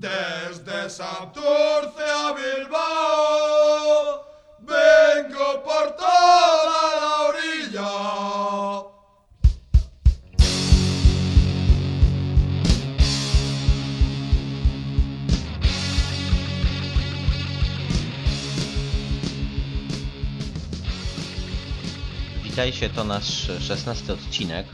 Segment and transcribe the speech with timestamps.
[0.00, 4.24] Desde Santurce a Bilbao,
[4.60, 7.92] vengo por toda la orilla.
[22.42, 24.66] Witajcie, to nasz szesnasty odcinek.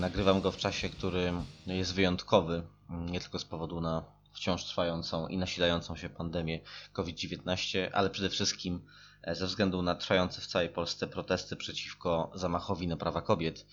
[0.00, 1.32] Nagrywam go w czasie, który
[1.66, 6.60] jest wyjątkowy, nie tylko z powodu na wciąż trwającą i nasilającą się pandemię
[6.92, 8.86] COVID-19, ale przede wszystkim
[9.22, 13.66] e, ze względu na trwające w całej Polsce protesty przeciwko zamachowi na prawa kobiet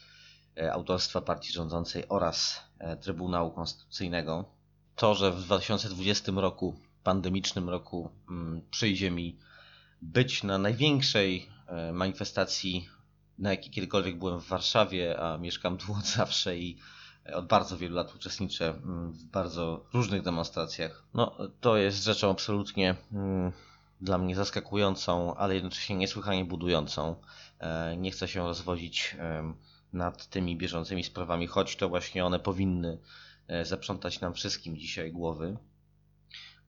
[0.58, 4.46] e, autorstwa partii rządzącej oraz e, Trybunału Konstytucyjnego.
[4.96, 9.40] To, że w 2020 roku, pandemicznym roku, mm, przyjdzie mi
[10.02, 11.50] być na największej
[11.94, 12.90] manifestacji,
[13.38, 16.78] na jakiej kiedykolwiek byłem w Warszawie, a mieszkam tu od zawsze i
[17.34, 21.04] od bardzo wielu lat uczestniczę mm, w bardzo różnych demonstracjach.
[21.14, 23.52] No, to jest rzeczą absolutnie mm,
[24.02, 27.16] dla mnie zaskakującą, ale jednocześnie niesłychanie budującą.
[27.60, 29.16] E, Nie chcę się rozwodzić
[29.94, 32.98] nad tymi bieżącymi sprawami, choć to właśnie one powinny
[33.48, 35.58] e, zaprzątać nam wszystkim dzisiaj głowy.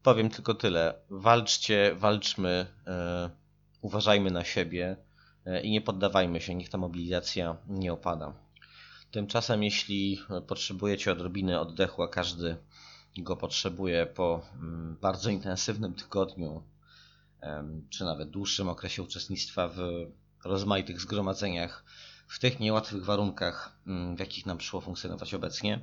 [0.04, 0.94] Powiem tylko tyle.
[1.10, 3.30] Walczcie, walczmy, e,
[3.82, 4.98] uważajmy na siebie
[5.64, 8.34] i nie poddawajmy się, niech ta mobilizacja nie opada.
[9.12, 12.58] Tymczasem, jeśli potrzebujecie odrobiny oddechu, a każdy
[13.18, 16.64] go potrzebuje po mm, bardzo intensywnym tygodniu,
[17.90, 19.80] czy nawet dłuższym okresie uczestnictwa w
[20.44, 21.84] rozmaitych zgromadzeniach,
[22.28, 25.80] w tych niełatwych warunkach, mm, w jakich nam przyszło funkcjonować obecnie,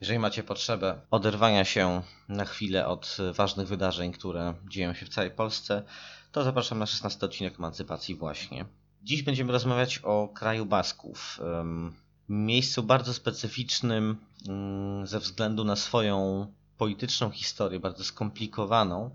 [0.00, 5.30] jeżeli macie potrzebę oderwania się na chwilę od ważnych wydarzeń, które dzieją się w całej
[5.30, 5.82] Polsce,
[6.32, 8.64] to zapraszam na 16 odcinek Emancypacji właśnie.
[9.02, 11.40] Dziś będziemy rozmawiać o kraju Basków.
[12.30, 14.16] Miejscu bardzo specyficznym
[14.48, 16.46] mm, ze względu na swoją
[16.78, 19.14] polityczną historię, bardzo skomplikowaną,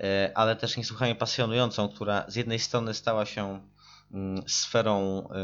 [0.00, 3.60] e, ale też niesłychanie pasjonującą, która z jednej strony stała się
[4.12, 5.34] mm, sferą e,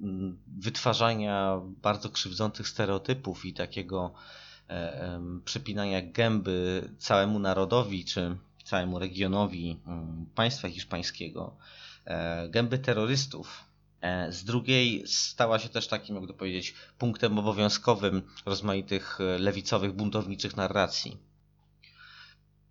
[0.00, 4.12] mm, wytwarzania bardzo krzywdzących stereotypów i takiego
[4.68, 9.80] e, przypinania gęby całemu narodowi czy całemu regionowi
[10.34, 11.56] państwa hiszpańskiego,
[12.48, 13.73] gęby terrorystów.
[14.04, 20.56] E, Z drugiej stała się też takim, jakby powiedzieć, punktem obowiązkowym rozmaitych e, lewicowych, buntowniczych
[20.56, 21.16] narracji.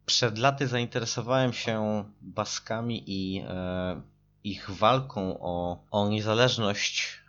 [0.05, 4.01] Przed laty zainteresowałem się Baskami i e,
[4.43, 7.23] ich walką o, o niezależność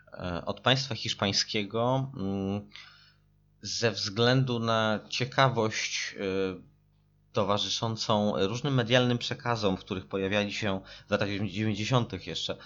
[0.47, 2.69] od państwa hiszpańskiego mm,
[3.63, 6.15] ze względu na ciekawość
[7.33, 12.27] towarzyszącą różnym medialnym przekazom, w których pojawiali się w latach 90.
[12.27, 12.57] jeszcze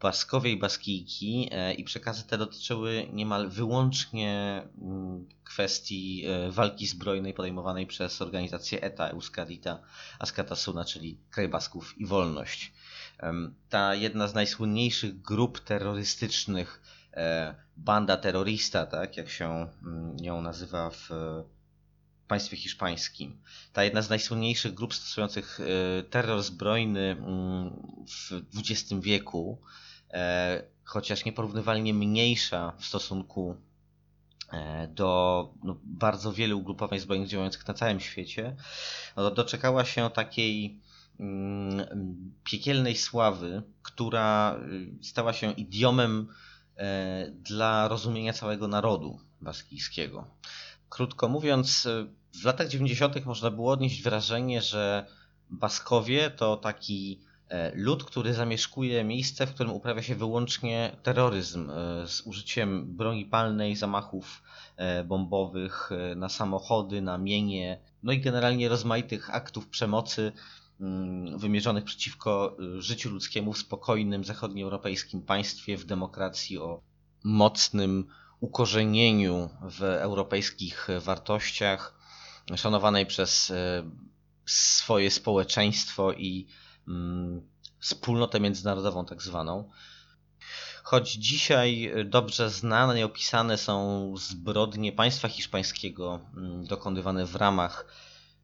[0.00, 7.34] Baskowie i Baskijki e, i przekazy te dotyczyły niemal wyłącznie mm, kwestii e, walki zbrojnej
[7.34, 9.78] podejmowanej przez organizację ETA, Euskadita,
[10.18, 12.72] Askatasuna, czyli Kraj Basków i Wolność.
[13.68, 16.82] Ta jedna z najsłynniejszych grup terrorystycznych,
[17.14, 21.10] e, banda terrorista, tak jak się mm, ją nazywa w
[22.28, 23.42] państwie hiszpańskim.
[23.72, 27.70] Ta jedna z najsłynniejszych grup stosujących e, terror zbrojny mm,
[28.06, 29.58] w XX wieku,
[30.10, 33.56] e, chociaż nieporównywalnie mniejsza w stosunku
[34.52, 38.56] e, do no, bardzo wielu ugrupowań zbrojnych działających na całym świecie,
[39.16, 40.80] no, doczekała się takiej
[41.20, 44.60] mm, piekielnej sławy, która
[45.02, 46.28] stała się idiomem
[46.76, 50.26] e, dla rozumienia całego narodu baskijskiego.
[50.88, 52.06] Krótko mówiąc, y,
[52.40, 53.26] w latach 90.
[53.26, 55.06] można było odnieść wrażenie, że
[55.50, 62.08] Baskowie to taki e, lud, który zamieszkuje miejsce, w którym uprawia się wyłącznie terroryzm e,
[62.08, 64.42] z użyciem broni palnej, zamachów
[64.76, 70.32] e, bombowych na samochody, na mienie, no i generalnie rozmaitych aktów przemocy
[70.80, 76.80] mm, wymierzonych przeciwko życiu ludzkiemu w spokojnym zachodnioeuropejskim państwie, w demokracji o
[77.24, 78.06] mocnym
[78.40, 81.94] ukorzenieniu w europejskich wartościach,
[82.56, 83.90] szanowanej przez e,
[84.46, 86.46] swoje społeczeństwo i
[86.88, 87.48] mm,
[87.78, 89.70] wspólnotę międzynarodową, tak zwaną.
[90.82, 97.86] Choć dzisiaj dobrze znane i opisane są zbrodnie państwa hiszpańskiego mm, dokonywane w ramach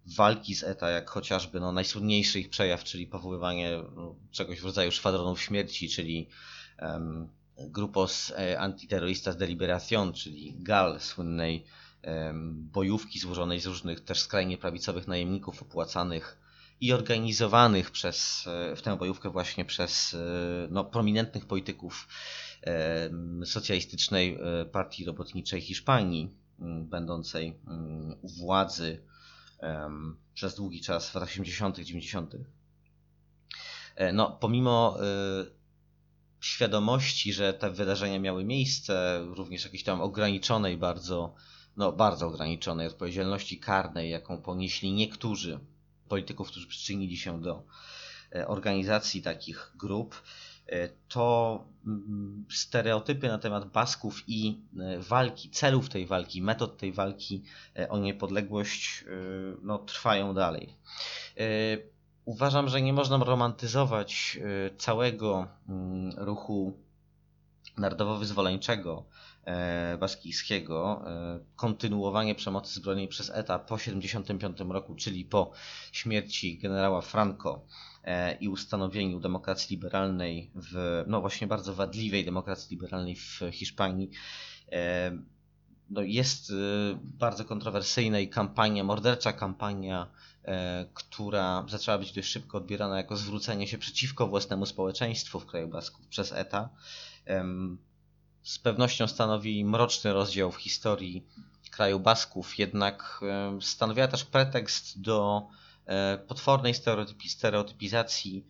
[0.07, 4.93] walki z ETA, jak chociażby no, najsłynniejszy ich przejaw, czyli powoływanie no, czegoś w rodzaju
[4.93, 6.29] szwadronów śmierci, czyli
[6.79, 11.65] um, Grupos e, Antiterroristas de Liberación, czyli GAL, słynnej
[12.05, 16.39] um, bojówki złożonej z różnych też skrajnie prawicowych najemników opłacanych
[16.81, 20.17] i organizowanych przez, e, w tę bojówkę właśnie przez
[20.71, 22.09] no, prominentnych polityków
[23.45, 24.39] socjalistycznej
[24.73, 26.31] partii robotniczej Hiszpanii,
[26.89, 27.61] będącej
[28.23, 29.03] u władzy
[30.35, 32.35] przez długi czas w latach 80., 90.
[33.97, 35.62] E, no, pomimo e,
[36.43, 41.35] świadomości, że te wydarzenia miały miejsce, również jakiejś tam ograniczonej, bardzo,
[41.77, 45.59] no, bardzo ograniczonej odpowiedzialności karnej, jaką ponieśli niektórzy
[46.09, 47.63] polityków, którzy przyczynili się do
[48.35, 50.23] e, organizacji takich grup,
[50.73, 56.93] E, to mm, stereotypy na temat Basków i e, walki, celów tej walki, metod tej
[56.93, 57.43] walki
[57.89, 59.05] o niepodległość
[59.63, 60.75] no, trwają dalej.
[62.25, 64.39] Uważam, że nie można romantyzować
[64.79, 66.73] całego mm, ruchu
[67.79, 69.05] narodowo-wyzwoleńczego
[70.01, 71.05] baskijskiego,
[71.57, 75.51] kontynuowanie przemocy zbrojnej przez ETA po 1975 roku, czyli po
[75.93, 77.67] śmierci generała Franco
[78.05, 84.11] E, i ustanowieniu demokracji liberalnej w, no właśnie bardzo wadliwej demokracji liberalnej w Hiszpanii,
[84.73, 85.13] e,
[85.91, 86.55] no jest e,
[87.03, 90.07] bardzo kontrowersyjna i kampania, mordercza kampania,
[90.95, 96.07] która zaczęła być dość szybko odbierana jako zwrócenie się przeciwko własnemu społeczeństwu w kraju Basków
[96.07, 96.69] przez ETA.
[98.43, 101.27] Z pewnością stanowi mroczny rozdział w historii
[101.71, 103.21] kraju Basków, jednak
[103.61, 105.49] stanowiła też pretekst do
[105.87, 106.75] E, potwornej
[107.29, 108.45] stereotypizacji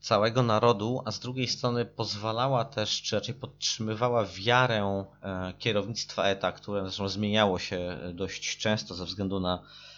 [0.00, 6.52] całego narodu, a z drugiej strony pozwalała też, czy raczej podtrzymywała wiarę e, kierownictwa ETA,
[6.52, 9.93] które zresztą zmieniało się dość często ze względu na e,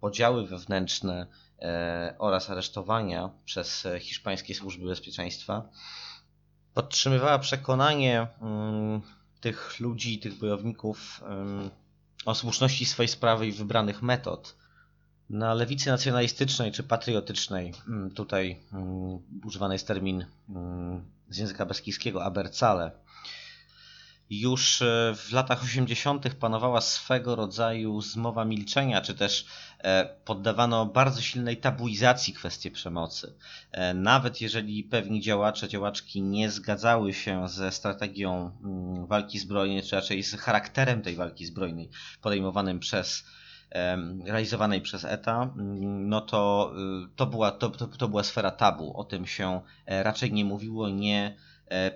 [0.00, 1.26] podziały wewnętrzne
[2.18, 5.68] oraz aresztowania przez hiszpańskie służby bezpieczeństwa.
[6.74, 9.00] Podtrzymywała przekonanie mm,
[9.40, 11.24] tych ludzi, tych bojowników
[12.24, 14.56] o słuszności swojej sprawy i wybranych metod
[15.30, 20.26] na lewicy nacjonalistycznej czy patriotycznej, mm, tutaj um, używany jest termin
[21.28, 22.90] z języka baskijskiego abercale,
[24.30, 26.34] już e, w latach 80.
[26.34, 29.46] panowała swego rodzaju zmowa milczenia, czy też
[29.78, 33.34] e, poddawano bardzo silnej tabuizacji kwestie przemocy.
[33.72, 39.96] E, nawet jeżeli pewni działacze, działaczki nie zgadzały się ze strategią mm, walki zbrojnej, czy
[39.96, 41.90] raczej z charakterem tej walki zbrojnej
[42.22, 43.24] podejmowanym przez
[44.24, 46.72] realizowanej przez ETA, mm, no to,
[47.04, 48.96] y, to, była, to, to, to była sfera tabu.
[48.96, 51.36] O tym się raczej nie mówiło, nie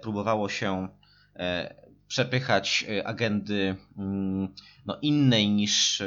[0.02, 0.88] próbowało się
[2.12, 4.48] przepychać agendy mm,
[4.86, 6.02] no, innej niż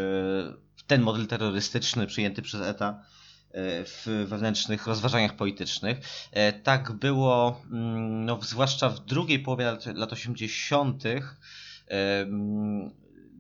[0.87, 3.01] ten model terrorystyczny przyjęty przez ETA
[3.85, 5.97] w wewnętrznych rozważaniach politycznych.
[6.63, 11.03] Tak było, mm, no, zwłaszcza w drugiej połowie lat, lat 80.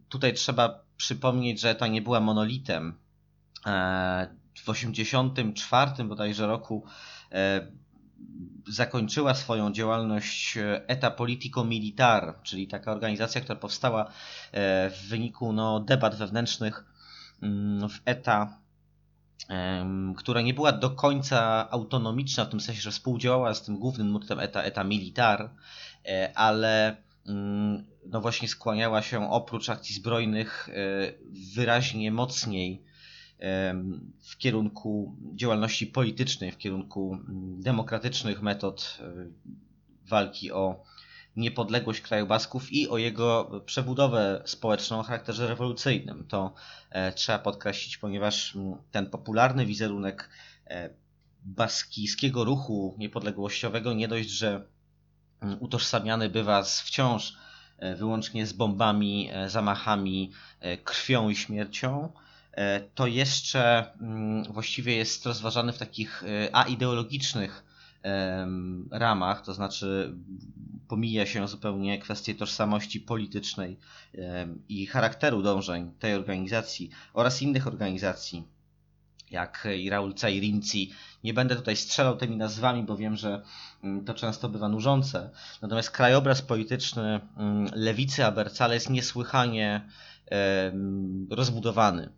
[0.09, 2.93] Tutaj trzeba przypomnieć, że ETA nie była monolitem.
[3.65, 6.85] E, w 1984 bodajże roku
[7.31, 7.67] e,
[8.67, 10.57] zakończyła swoją działalność
[10.87, 14.09] ETA Politico Militar, czyli taka organizacja, która powstała e,
[14.89, 16.85] w wyniku no, debat wewnętrznych
[17.41, 18.57] mm, w ETA,
[20.17, 24.39] która nie była do końca autonomiczna, w tym sensie, że współdziałała z tym głównym nurtem
[24.39, 25.49] ETA, ETA Militar,
[26.35, 26.97] ale
[27.27, 30.73] Mm, no właśnie skłaniała się oprócz akcji zbrojnych e,
[31.55, 32.83] wyraźnie mocniej
[34.19, 39.05] w kierunku działalności politycznej, w kierunku mm, demokratycznych metod e,
[40.07, 40.83] walki o
[41.35, 46.25] niepodległość kraju Basków i o jego przebudowę społeczną o charakterze rewolucyjnym.
[46.27, 46.53] To
[46.89, 48.57] e, trzeba podkreślić, ponieważ
[48.91, 50.29] ten popularny wizerunek
[51.45, 54.65] baskijskiego ruchu niepodległościowego nie dość, że
[55.59, 57.37] utożsamiany bywa z wciąż
[57.77, 62.11] e, wyłącznie z bombami, e, zamachami, e, krwią i śmiercią,
[62.95, 67.63] to jeszcze mm, właściwie jest rozważany w takich aideologicznych
[68.91, 70.15] ramach, to znaczy
[70.87, 73.79] pomija się zupełnie kwestię tożsamości politycznej
[74.69, 78.43] i charakteru dążeń tej organizacji oraz innych organizacji
[79.31, 80.91] jak i Raul Cairinci.
[81.23, 83.41] Nie będę tutaj strzelał tymi nazwami, bo wiem, że
[83.83, 85.29] mm, to często bywa nużące.
[85.61, 89.89] Natomiast krajobraz polityczny mm, lewicy Abercale jest niesłychanie
[91.29, 92.09] rozbudowany.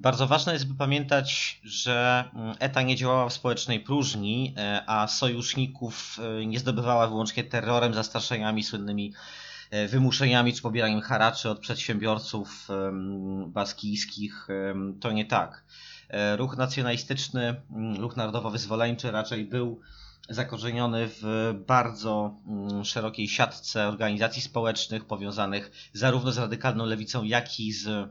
[0.00, 5.06] Bardzo ważne jest, by pamiętać, że mm, ETA nie działała w społecznej próżni, e, a
[5.06, 9.12] sojuszników e, nie zdobywała wyłącznie terrorem, zastraszeniami, słynnymi
[9.70, 12.68] e, wymuszeniami czy pobieraniem haraczy od przedsiębiorców
[13.46, 14.48] baskijskich.
[15.00, 15.64] To nie tak.
[16.36, 17.54] Ruch nacjonalistyczny,
[17.98, 19.80] ruch narodowo-wyzwoleńczy raczej był
[20.28, 22.34] zakorzeniony w bardzo
[22.84, 28.10] szerokiej siatce organizacji społecznych powiązanych zarówno z radykalną lewicą, jak i z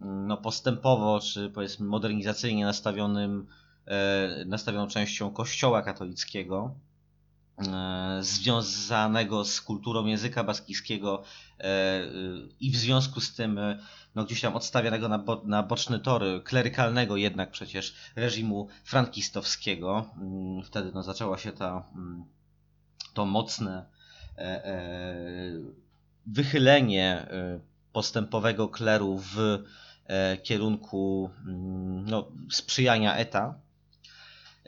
[0.00, 3.46] no, postępowo czy powiedzmy modernizacyjnie nastawionym,
[3.86, 6.74] e, nastawioną częścią Kościoła katolickiego.
[7.68, 11.22] E, związanego z kulturą języka baskijskiego
[11.58, 12.00] e,
[12.60, 13.60] i w związku z tym
[14.14, 20.06] no, gdzieś tam odstawianego na, bo, na boczne tory, klerykalnego jednak przecież reżimu frankistowskiego.
[20.16, 22.24] Mm, wtedy no, zaczęła się ta, mm,
[23.14, 24.00] to mocne
[26.26, 27.26] wychylenie
[27.92, 29.58] postępowego kleru w
[30.42, 33.54] kierunku mm, no, sprzyjania ETA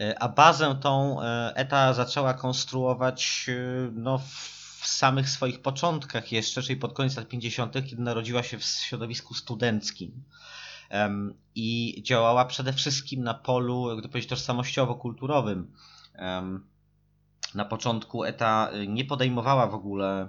[0.01, 6.62] E, a bazę tą e, ETA zaczęła konstruować e, no, w samych swoich początkach jeszcze,
[6.62, 10.25] czyli pod koniec lat 50., kiedy narodziła się w środowisku studenckim.
[11.55, 15.73] I działała przede wszystkim na polu, jak to powiedzieć, tożsamościowo-kulturowym.
[17.55, 20.29] Na początku ETA nie podejmowała w ogóle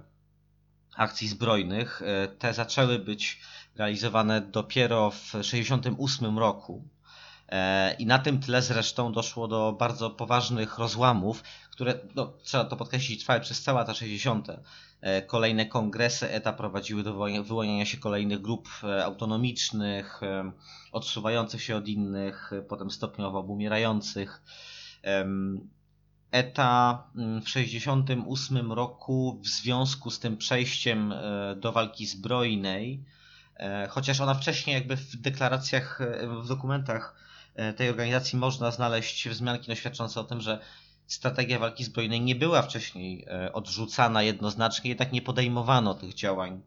[0.96, 2.02] akcji zbrojnych.
[2.40, 3.42] Te zaczęły być
[3.76, 6.88] realizowane dopiero w 1968 roku.
[7.50, 12.76] E, I na tym tle zresztą doszło do bardzo poważnych rozłamów, które, no, trzeba to
[12.76, 14.48] podkreślić, trwały przez całe lata 60.
[15.02, 17.14] E, kolejne kongresy ETA prowadziły do
[17.44, 20.22] wyłaniania się kolejnych grup e, autonomicznych,
[20.92, 24.44] odsuwających się od innych, potem stopniowo obumierających.
[26.32, 31.14] ETA mm, w 1968 roku w związku z tym przejściem
[31.56, 33.04] do walki zbrojnej,
[33.90, 36.00] chociaż ona wcześniej jakby w deklaracjach,
[36.44, 37.16] w dokumentach
[37.56, 40.60] E, tej organizacji można znaleźć wzmianki no, świadczące o tym, że
[41.08, 46.62] strategia walki zbrojnej nie była wcześniej e, odrzucana jednoznacznie, jednak nie podejmowano tych działań,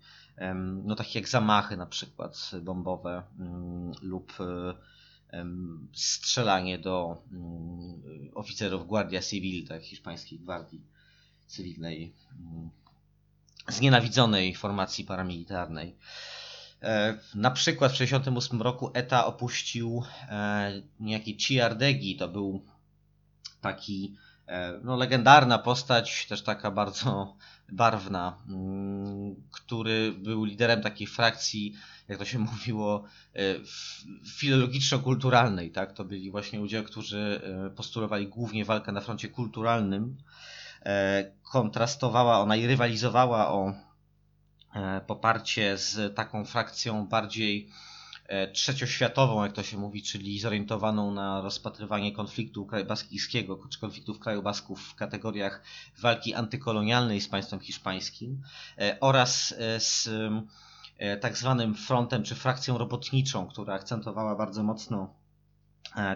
[0.84, 5.44] no takich jak zamachy na przykład bombowe mm, lub e,
[5.92, 10.80] strzelanie do mm, oficerów Guardia Civil, tak, hiszpańskiej gwardii
[11.46, 12.70] cywilnej, mm,
[13.68, 15.96] znienawidzonej formacji paramilitarnej.
[16.82, 22.64] E, na przykład w 1968 roku ETA opuścił e, niejaki Ciardegi, to był
[23.60, 24.16] taki
[24.46, 27.36] e, no, legendarna postać, też taka bardzo
[27.72, 31.74] barwna, mm, który był liderem takiej frakcji,
[32.08, 33.04] jak to się mówiło,
[34.38, 35.70] filologiczno-kulturalnej.
[35.70, 35.92] Tak?
[35.92, 37.40] To byli właśnie ludzie, którzy
[37.76, 40.16] postulowali głównie walkę na froncie kulturalnym.
[41.42, 43.74] Kontrastowała ona i rywalizowała o
[45.06, 47.70] poparcie z taką frakcją bardziej
[48.26, 54.42] e, trzecioświatową, jak to się mówi, czyli zorientowaną na rozpatrywanie konfliktu baskijskiego czy konfliktów kraju
[54.42, 55.62] Basków w kategoriach
[55.98, 58.42] walki antykolonialnej z państwem hiszpańskim
[58.78, 60.08] e, oraz z
[61.20, 65.14] tak zwanym frontem czy frakcją robotniczą, która akcentowała bardzo mocno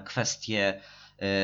[0.05, 0.81] kwestie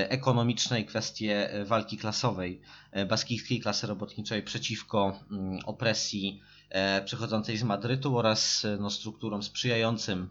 [0.09, 2.61] ekonomicznej, kwestie walki klasowej
[3.09, 6.56] baskijskiej klasy robotniczej przeciwko mm, opresji E,
[7.05, 10.31] przechodzącej z Madrytu oraz e, no, strukturą sprzyjającym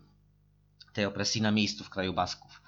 [0.93, 2.61] tej opresji na miejscu w kraju Basków.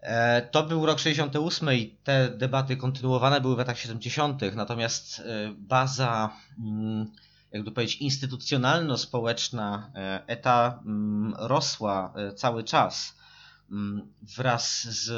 [0.00, 5.22] E, to był rok 68 i te debaty kontynuowane były w latach 70., natomiast
[5.56, 7.12] baza, mm,
[7.52, 9.90] jakby powiedzieć, instytucjonalno-społeczna
[10.26, 13.16] ETA mm, rosła cały czas
[13.70, 15.10] mm, wraz z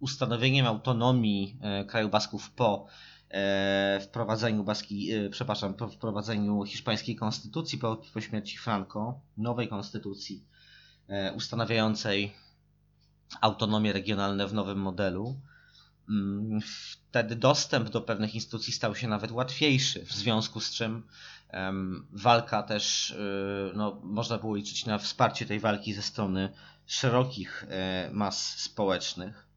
[0.00, 2.86] ustanowieniem autonomii kraju Basków po
[3.32, 5.74] E, wprowadzeniu baski, e, przepraszam,
[6.66, 10.44] hiszpańskiej konstytucji po, po śmierci Franco, nowej konstytucji
[11.08, 12.32] e, ustanawiającej
[13.40, 15.40] autonomię regionalne w nowym modelu.
[16.08, 21.02] Mm, wtedy dostęp do pewnych instytucji stał się nawet łatwiejszy, w związku z czym
[22.12, 23.16] walka też,
[23.74, 26.52] no, można było liczyć na wsparcie tej walki ze strony
[26.86, 27.66] szerokich
[28.12, 29.51] mas społecznych.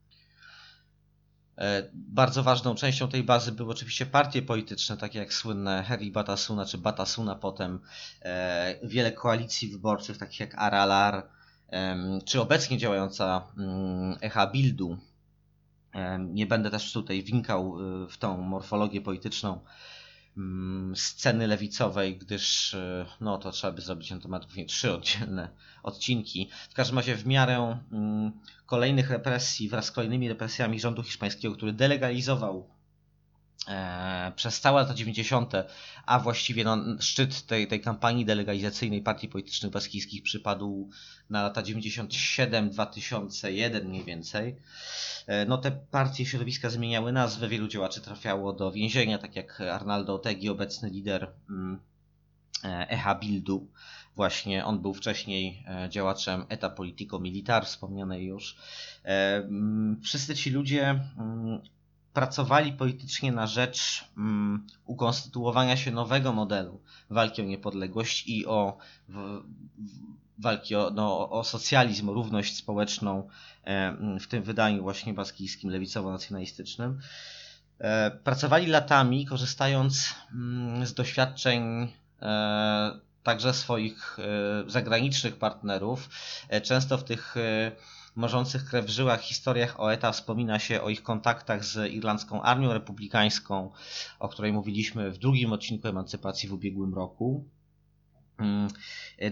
[1.58, 6.66] E, bardzo ważną częścią tej bazy były oczywiście partie polityczne, takie jak słynne Harry Batasuna
[6.66, 7.80] czy Batasuna potem,
[8.22, 11.28] e, wiele koalicji wyborczych, takich jak Aralar,
[12.24, 14.98] czy obecnie działająca mm, Echa Bildu.
[16.18, 19.60] Nie będę też tutaj winkał y, w tą morfologię polityczną
[20.94, 25.48] sceny lewicowej, gdyż e, no to trzeba by zrobić na temat pewnie trzy oddzielne
[25.82, 26.50] odcinki.
[26.70, 28.32] W każdym razie w miarę mm,
[28.66, 32.75] kolejnych represji wraz z kolejnymi represjami rządu hiszpańskiego, który delegalizował
[34.36, 35.52] przez całe lata 90.,
[36.06, 40.90] a właściwie no, szczyt tej, tej kampanii delegalizacyjnej partii politycznych baskijskich przypadł
[41.30, 44.56] na lata 97-2001 mniej więcej.
[45.26, 50.14] E, no te partie środowiska zmieniały nazwę, wielu działaczy trafiało do więzienia, tak jak Arnaldo
[50.14, 51.80] Otegi, obecny lider mm,
[52.64, 53.68] Echa Bildu.
[54.16, 58.56] Właśnie on był wcześniej działaczem ETA Politico Militar, wspomnianej już.
[60.02, 61.60] Wszyscy ci ludzie mm,
[62.16, 66.80] pracowali politycznie na rzecz um, ukonstytuowania się nowego modelu
[67.10, 69.42] walki o niepodległość i o w,
[70.38, 73.28] walki o, no, o socjalizm, równość społeczną
[73.64, 76.98] e, w tym wydaniu właśnie baskijskim, lewicowo-nacjonalistycznym.
[77.78, 81.92] E, pracowali latami, korzystając mm, z doświadczeń
[82.22, 84.18] e, także swoich
[84.66, 86.08] zagranicznych partnerów,
[86.62, 87.34] często w tych
[88.16, 92.72] morzących krew w żyłach historiach o ETA wspomina się o ich kontaktach z Irlandzką Armią
[92.72, 93.70] Republikańską,
[94.18, 97.44] o której mówiliśmy w drugim odcinku Emancypacji w ubiegłym roku.
[98.38, 98.68] Mm,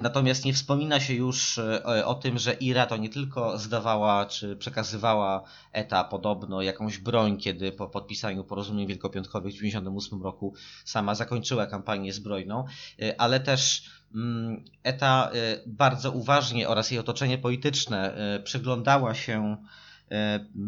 [0.02, 4.56] natomiast nie wspomina się już e, o tym, że IRA to nie tylko zdawała czy
[4.56, 5.42] przekazywała
[5.72, 12.12] ETA podobno jakąś broń, kiedy po podpisaniu porozumień wielkopiątkowych w 1998 roku sama zakończyła kampanię
[12.12, 12.64] zbrojną,
[13.02, 19.56] e, ale też mm, ETA e, bardzo uważnie oraz jej otoczenie polityczne przyglądała się,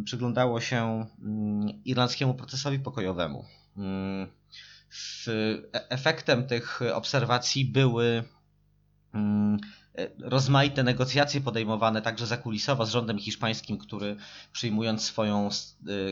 [0.05, 3.45] przyglądało się mm, irlandzkiemu procesowi pokojowemu.
[5.73, 8.25] Efektem tych obserwacji były
[9.15, 9.59] mm,
[10.19, 14.17] rozmaite negocjacje podejmowane także zakulisowo z rządem hiszpańskim, który
[14.53, 15.49] przyjmując swoją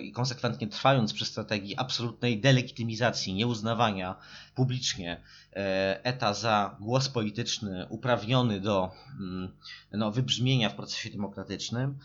[0.02, 4.16] i konsekwentnie trwając przy strategii absolutnej delegitymizacji, nieuznawania
[4.54, 5.20] publicznie
[5.52, 8.90] e, ETA za głos polityczny uprawniony do
[9.20, 9.56] mm,
[9.92, 11.98] no, wybrzmienia w procesie demokratycznym,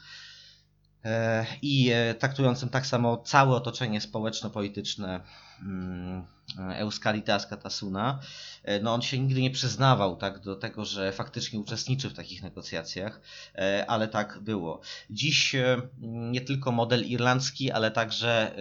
[1.05, 5.21] e, i e, traktującym tak samo całe otoczenie społeczno-polityczne
[5.61, 6.25] mm,
[6.57, 8.19] Euskalitas Katasuna,
[8.63, 12.43] e, no on się nigdy nie przyznawał tak do tego, że faktycznie uczestniczy w takich
[12.43, 13.21] negocjacjach,
[13.55, 14.81] e, ale tak było.
[15.09, 18.55] Dziś e, nie tylko model irlandzki, ale także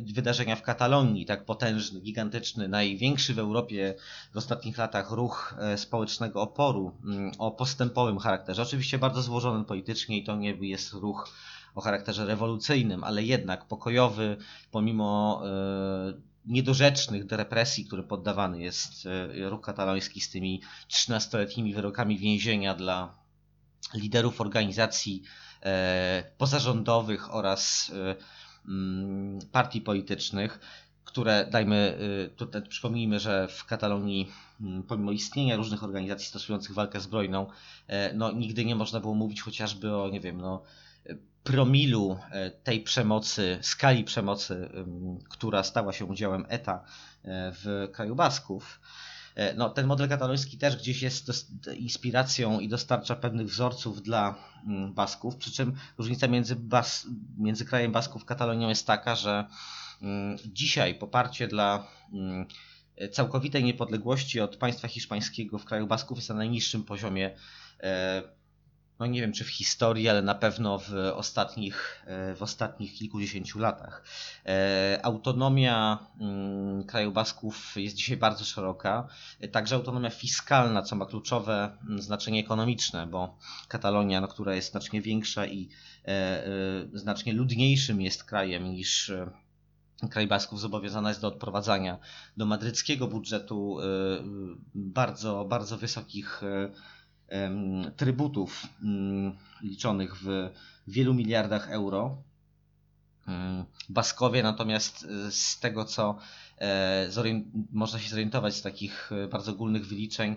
[0.00, 3.94] wydarzenia w Katalonii, tak potężny, gigantyczny, największy w Europie
[4.32, 8.62] w ostatnich latach ruch społecznego oporu mm, o postępowym charakterze.
[8.62, 11.28] Oczywiście bardzo złożony politycznie i to nie jest ruch
[11.74, 14.36] o charakterze rewolucyjnym, ale jednak pokojowy,
[14.70, 15.42] pomimo
[16.46, 23.14] niedorzecznych do represji, który poddawany jest e, ruch kataloński z tymi 13-letnimi wyrokami więzienia dla
[23.94, 25.22] liderów organizacji
[25.62, 28.16] e, pozarządowych oraz e,
[28.68, 30.60] mm, partii politycznych,
[31.04, 31.98] które dajmy,
[32.36, 34.28] tutaj przypomnijmy, że w Katalonii
[34.60, 37.46] mm, pomimo istnienia różnych organizacji stosujących walkę zbrojną,
[38.14, 40.62] no nigdy nie można było mówić chociażby o, nie wiem, no
[41.42, 44.68] promilu e, tej przemocy, skali przemocy,
[45.30, 48.80] która stała się udziałem ETA e, w kraju Basków.
[49.34, 51.30] E, no, ten model kataloński też gdzieś jest
[51.76, 54.34] inspiracją i dostarcza pewnych wzorców dla
[54.66, 57.06] mm, Basków, przy czym różnica między, Bas,
[57.38, 59.46] między krajem Basków a Katalonią jest taka, że
[60.02, 62.46] mm, dzisiaj poparcie dla mm,
[63.12, 67.36] całkowitej niepodległości od państwa hiszpańskiego w kraju Basków jest na najniższym poziomie
[68.98, 73.58] no nie wiem czy w historii, ale na pewno w ostatnich, e, w ostatnich kilkudziesięciu
[73.58, 74.04] latach.
[74.46, 79.08] E, autonomia mm, kraju Basków jest dzisiaj bardzo szeroka,
[79.40, 84.70] e, także autonomia fiskalna, co ma kluczowe mm, znaczenie ekonomiczne, bo Katalonia, no, która jest
[84.70, 85.68] znacznie większa i
[86.92, 89.12] znacznie ludniejszym jest krajem niż
[90.10, 91.98] kraj Basków zobowiązana jest do odprowadzania
[92.36, 93.78] do madryckiego budżetu
[94.74, 96.42] bardzo, bardzo wysokich
[97.96, 100.50] trybutów mm, liczonych w
[100.86, 102.16] wielu miliardach euro.
[103.28, 106.18] Mm, Baskowie natomiast e, z tego co
[106.60, 107.08] e,
[107.72, 110.36] można się zorientować z takich e, bardzo ogólnych wyliczeń,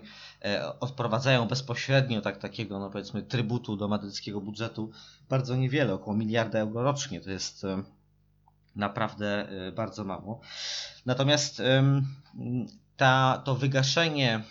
[0.80, 4.90] odprowadzają bezpośrednio tak, takiego no powiedzmy trybutu do madryckiego budżetu
[5.28, 7.20] bardzo niewiele, około miliarda euro rocznie.
[7.20, 7.66] To jest
[8.76, 10.40] naprawdę bardzo mało.
[11.06, 11.62] Natomiast
[12.96, 14.42] ta, to wygaszenie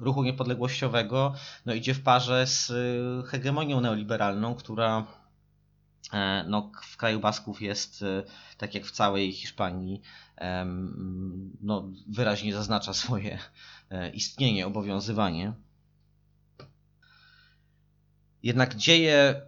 [0.00, 1.34] ruchu niepodległościowego
[1.66, 5.06] no, idzie w parze z y, hegemonią neoliberalną, która
[6.12, 8.24] e, no, w kraju Basków jest, y,
[8.58, 10.00] tak jak w całej Hiszpanii,
[11.60, 13.38] no, wyraźnie zaznacza swoje
[13.90, 15.52] e, istnienie, obowiązywanie.
[18.42, 19.42] Jednak dzieje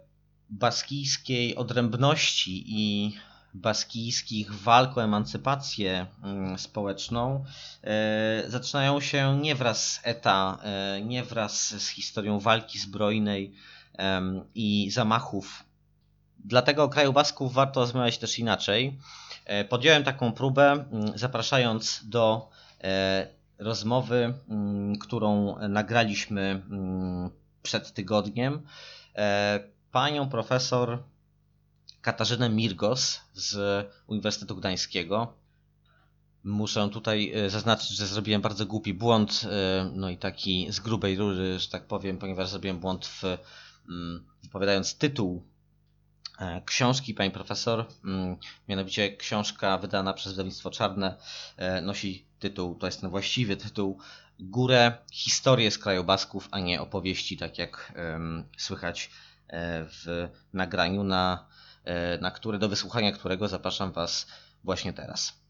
[0.49, 3.13] baskijskiej odrębności i
[3.61, 7.43] baskijskich walk o emancypację mm, społeczną
[7.83, 13.53] e, zaczynają się nie wraz z ETA, e, nie wraz z historią walki zbrojnej
[14.55, 15.63] i zamachów.
[16.39, 18.97] Dlatego o kraju Basków warto rozmawiać też inaczej.
[19.45, 22.49] E, podjąłem taką próbę, mm, zapraszając do
[23.59, 26.61] rozmowy, mm, którą nagraliśmy
[27.63, 28.61] przed tygodniem,
[29.91, 31.03] panią profesor
[32.07, 35.33] Katarzynę Mirgos z Uniwersytetu Gdańskiego.
[36.43, 41.15] Muszę tutaj e, zaznaczyć, że zrobiłem bardzo głupi błąd, e, no i taki z grubej
[41.15, 43.23] rury, że tak powiem, ponieważ zrobiłem błąd w
[43.89, 45.43] mm, wypowiadając tytuł
[46.39, 47.85] e, książki pani profesor.
[48.05, 51.17] Mm, mianowicie książka wydana przez wydawnictwo Czarne
[51.81, 53.99] nosi tytuł, to jest ten właściwy tytuł,
[54.39, 57.93] Górę, historię z kraju Basków, a nie opowieści, tak jak
[58.57, 59.09] słychać
[59.89, 61.47] w nagraniu, na,
[62.21, 64.27] na które, do wysłuchania którego zapraszam Was
[64.63, 65.47] właśnie teraz.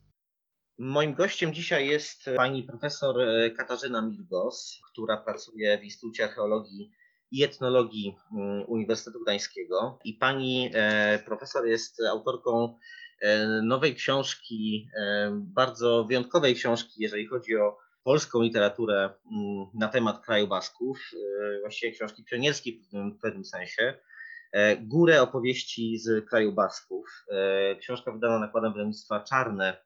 [0.80, 6.91] Moim gościem dzisiaj jest pani profesor e, Katarzyna Milgos, która pracuje w Instytucie Archeologii
[7.32, 10.00] i Etnologii mm, Uniwersytetu Gdańskiego.
[10.04, 12.78] I pani e, profesor jest autorką
[13.21, 14.89] e, nowej książki,
[15.34, 21.12] bardzo wyjątkowej książki, jeżeli chodzi o polską literaturę mm, na temat kraju Basków,
[21.62, 23.93] właściwie książki pionierskiej w pewnym sensie.
[24.80, 27.26] Górę opowieści z kraju Basków.
[27.80, 29.78] Książka wydana nakładem wydawnictwa Czarne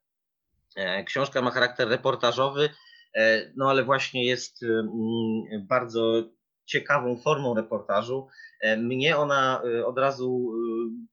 [0.76, 2.68] E, książka ma charakter reportażowy,
[3.14, 6.22] e, no ale właśnie jest mm, bardzo
[6.64, 8.28] ciekawą formą reportażu.
[8.60, 10.52] E, mnie ona od razu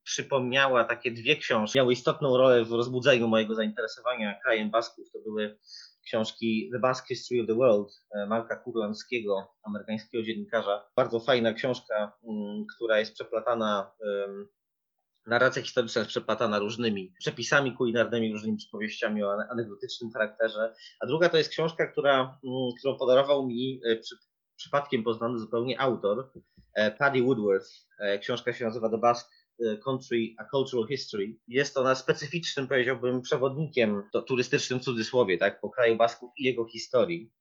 [0.04, 1.78] przypomniała takie dwie książki.
[1.78, 5.12] Miały istotną rolę w rozbudzeniu mojego zainteresowania krajem Basków.
[5.12, 5.58] To były
[6.10, 7.90] książki The Basque History of the World
[8.28, 10.86] Marka Kurlandzkiego, amerykańskiego dziennikarza.
[10.96, 13.92] Bardzo fajna książka, mm, która jest przeplatana
[15.30, 20.74] narracja historyczna jest przeplatana różnymi przepisami kulinarnymi, różnymi przypowieściami o anegdotycznym charakterze.
[21.00, 24.16] A druga to jest książka, która, mm, którą podarował mi e, przy,
[24.56, 26.32] przypadkiem poznany zupełnie autor,
[26.74, 27.70] e, Paddy Woodworth.
[28.00, 29.30] E, książka się nazywa The Basque
[29.86, 31.36] Country, A Cultural History.
[31.48, 37.32] Jest ona specyficznym, powiedziałbym, przewodnikiem, to turystycznym cudzysłowie, tak, po kraju Basków i jego historii.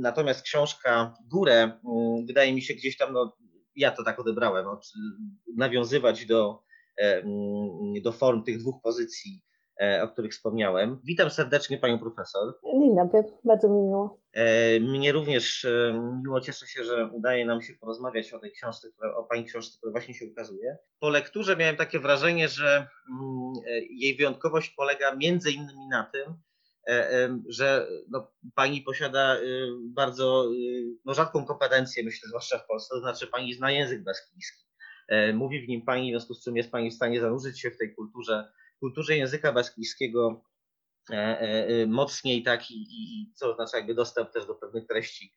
[0.00, 3.36] Natomiast książka Górę mm, wydaje mi się gdzieś tam no,
[3.76, 4.66] ja to tak odebrałem,
[5.56, 6.62] nawiązywać do,
[8.02, 9.42] do form tych dwóch pozycji,
[10.02, 11.00] o których wspomniałem.
[11.04, 12.54] Witam serdecznie panią profesor.
[12.80, 14.20] Dzień dobry, bardzo mi miło.
[14.32, 15.66] E, mnie również
[16.24, 19.92] miło, cieszę się, że udaje nam się porozmawiać o tej książce, o pani książce, która
[19.92, 20.76] właśnie się ukazuje.
[21.00, 23.52] Po lekturze miałem takie wrażenie, że mm,
[23.90, 26.36] jej wyjątkowość polega między innymi na tym,
[26.88, 29.36] E, że no, pani posiada
[29.84, 30.50] bardzo
[31.04, 34.66] no, rzadką kompetencję, myślę, zwłaszcza w Polsce, to znaczy pani zna język baskijski.
[35.08, 37.70] E, mówi w nim pani, w związku z czym jest pani w stanie zanurzyć się
[37.70, 40.42] w tej kulturze, kulturze języka baskijskiego
[41.10, 45.32] e, mocniej, tak, i, i co oznacza jakby dostęp też do pewnych treści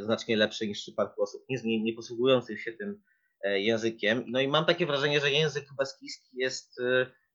[0.00, 3.02] znacznie lepszy niż w przypadku osób nie, nie posługujących się tym
[3.44, 4.24] językiem.
[4.26, 6.80] No i mam takie wrażenie, że język baskijski jest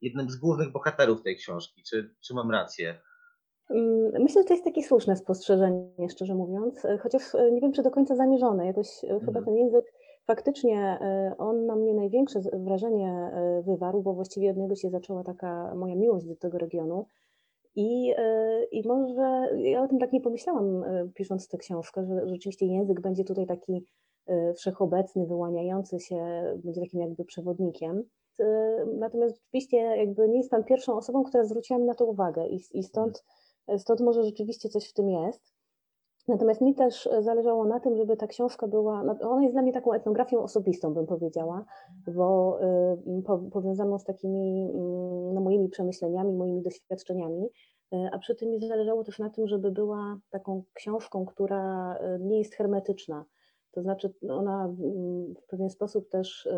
[0.02, 1.84] jednym z głównych bohaterów tej książki.
[1.84, 3.02] Czy, czy mam rację?
[3.70, 7.74] Mm, myślę, że to jest takie słuszne spostrzeżenie, szczerze mówiąc, e, chociaż e, nie wiem,
[7.74, 8.66] czy do końca zamierzone.
[8.66, 9.46] Jakoś e, chyba mhm.
[9.46, 9.86] ten język,
[10.28, 11.00] faktycznie
[11.38, 13.32] on na mnie największe wrażenie
[13.66, 17.06] wywarł, bo właściwie od niego się zaczęła taka moja miłość do tego regionu.
[17.76, 18.14] I,
[18.72, 20.84] I może ja o tym tak nie pomyślałam,
[21.14, 23.86] pisząc tę książkę, że rzeczywiście język będzie tutaj taki
[24.56, 26.18] wszechobecny, wyłaniający się,
[26.64, 28.04] będzie takim jakby przewodnikiem.
[28.98, 32.60] Natomiast rzeczywiście jakby nie jest Pan pierwszą osobą, która zwróciła mi na to uwagę i,
[32.74, 33.24] i stąd,
[33.78, 35.55] stąd może rzeczywiście coś w tym jest.
[36.28, 39.94] Natomiast mi też zależało na tym, żeby ta książka była, ona jest dla mnie taką
[39.94, 41.66] etnografią osobistą, bym powiedziała,
[42.08, 42.60] bo
[43.26, 47.50] po, powiązaną z takimi mm, no, moimi przemyśleniami, moimi doświadczeniami,
[47.94, 52.38] y, a przy tym mi zależało też na tym, żeby była taką książką, która nie
[52.40, 53.26] jest hermetyczna.
[53.72, 54.70] To znaczy ona
[55.38, 56.50] w pewien sposób też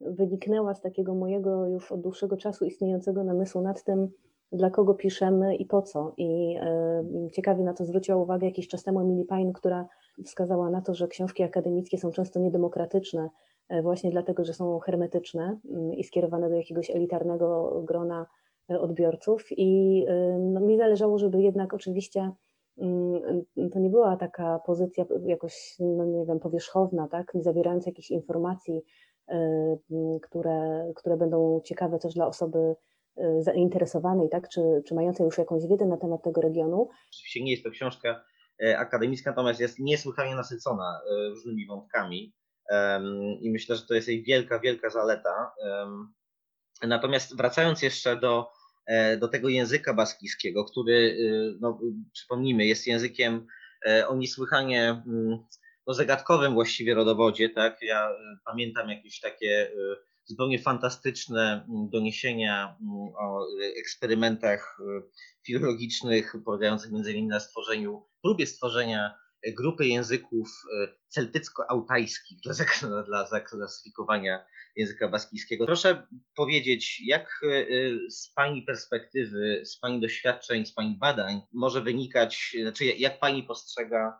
[0.00, 4.08] wyniknęła z takiego mojego już od dłuższego czasu istniejącego namysłu nad tym,
[4.52, 6.12] dla kogo piszemy i po co.
[6.16, 6.56] I
[7.26, 9.86] y, ciekawie na to zwróciła uwagę jakiś czas temu Emily Pine, która
[10.24, 13.30] wskazała na to, że książki akademickie są często niedemokratyczne,
[13.72, 18.26] y, właśnie dlatego, że są hermetyczne y, i skierowane do jakiegoś elitarnego grona
[18.68, 19.46] odbiorców.
[19.50, 20.04] I
[20.38, 22.30] no, mi zależało, żeby jednak oczywiście
[22.78, 23.22] mm,
[23.72, 28.82] to nie była taka pozycja jakoś, no nie wiem, powierzchowna, tak, nie zawierająca jakichś informacji
[30.22, 32.76] które, które będą ciekawe też dla osoby
[33.40, 36.88] zainteresowanej, tak, czy, czy mającej już jakąś wiedzę na temat tego regionu.
[37.12, 38.24] Oczywiście nie jest to książka
[38.62, 42.34] e, akademicka, natomiast jest niesłychanie nasycona e, różnymi wątkami
[43.40, 45.52] i myślę, że to jest jej wielka, wielka zaleta.
[46.82, 48.50] Natomiast wracając jeszcze do,
[48.86, 51.80] e, do tego języka baskijskiego, który, y, no,
[52.12, 53.46] przypomnijmy, jest językiem
[54.08, 55.38] o niesłychanie mm,
[55.86, 57.82] no, zagadkowym właściwie rodowodzie, tak?
[57.82, 59.96] Ja y, pamiętam jakieś takie y,
[60.30, 64.78] zupełnie fantastyczne mm, doniesienia mm, o y, eksperymentach
[65.46, 69.14] filologicznych polegających innymi na stworzeniu, próbie stworzenia
[69.56, 70.48] grupy języków
[71.08, 72.54] celtycko-altajskich dla,
[73.08, 74.44] dla zaklasyfikowania
[74.76, 75.66] języka baskijskiego.
[75.66, 77.40] Proszę powiedzieć, jak
[78.10, 84.18] z Pani perspektywy, z Pani doświadczeń, z Pani badań może wynikać, znaczy jak Pani postrzega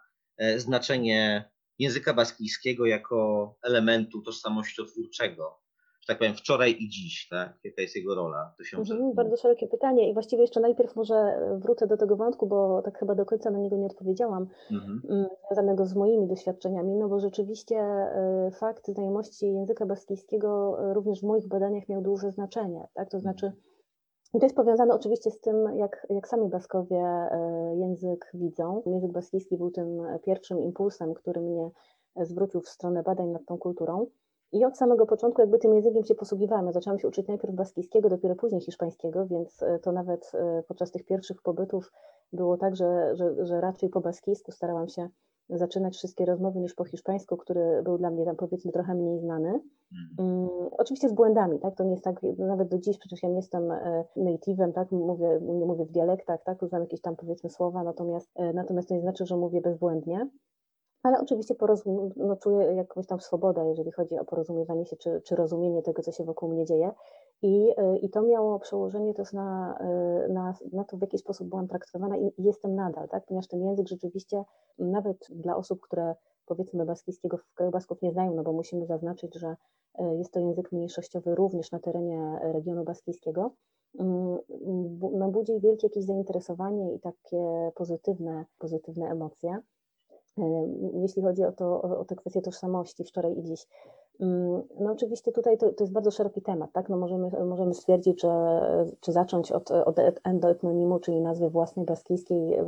[0.57, 5.61] znaczenie języka baskijskiego jako elementu tożsamościotwórczego
[6.01, 7.59] że tak powiem, wczoraj i dziś, tak?
[7.65, 8.55] Jaka jest jego rola?
[8.59, 12.47] To się mhm, bardzo szerokie pytanie i właściwie jeszcze najpierw może wrócę do tego wątku,
[12.47, 15.03] bo tak chyba do końca na niego nie odpowiedziałam, mhm.
[15.11, 21.21] Mm, związanego z moimi doświadczeniami, no bo rzeczywiście e, fakt znajomości języka baskijskiego e, również
[21.21, 23.11] w moich badaniach miał duże znaczenie, tak?
[23.11, 23.63] To znaczy mhm.
[24.35, 28.83] i to jest powiązane oczywiście z tym, jak, jak sami Baskowie e, język widzą.
[28.87, 31.71] Język baskijski był tym pierwszym impulsem, który mnie
[32.17, 34.07] zwrócił w stronę badań nad tą kulturą.
[34.53, 36.67] I od samego początku jakby tym językiem się posługiwałam.
[36.67, 40.91] Ja zaczęłam się uczyć najpierw baskijskiego, dopiero później hiszpańskiego, więc e, to nawet e, podczas
[40.91, 41.93] tych pierwszych pobytów
[42.33, 45.09] było tak, że, że, że raczej po baskijsku starałam się
[45.49, 49.61] zaczynać wszystkie rozmowy niż po hiszpańsku, który był dla mnie tam powiedzmy trochę mniej znany.
[50.19, 51.75] Um, oczywiście z błędami, tak?
[51.75, 54.93] To nie jest tak, nawet do dziś przecież ja nie jestem e, native'em, tak?
[54.93, 56.59] Mówię, nie mówię w dialektach, tak?
[56.65, 60.29] Znam jakieś tam powiedzmy słowa, natomiast, natomiast to nie znaczy, że mówię bezbłędnie.
[61.03, 65.37] Ale oczywiście porozum- no, czuję jakąś tam swobodę, jeżeli chodzi o porozumiewanie się czy, czy
[65.37, 66.93] rozumienie tego, co się wokół mnie dzieje.
[67.43, 69.79] I, y, I to miało przełożenie też na,
[70.27, 73.27] y, na, na to, w jaki sposób byłam traktowana i, jestem nadal, tak?
[73.27, 74.45] ponieważ ten język rzeczywiście,
[74.79, 76.15] nawet dla osób, które
[76.47, 79.57] powiedzmy baskijskiego w kraju Basków nie znają, no bo musimy zaznaczyć, że
[80.01, 83.51] y, jest to język mniejszościowy również na terenie regionu baskijskiego,
[83.99, 84.39] mm,
[85.13, 89.61] no, budzi wielkie jakieś zainteresowanie i takie pozytywne, pozytywne emocje
[90.93, 93.67] jeśli chodzi o, to, o, tę kwestię tożsamości wczoraj i dziś.
[94.21, 96.89] Mm, no oczywiście tutaj to, to jest bardzo szeroki temat, tak?
[96.89, 98.61] No możemy, możemy stwierdzić, że,
[99.01, 102.59] czy zacząć od, od endoetnonimu, czyli nazwy własnej baskijskiej,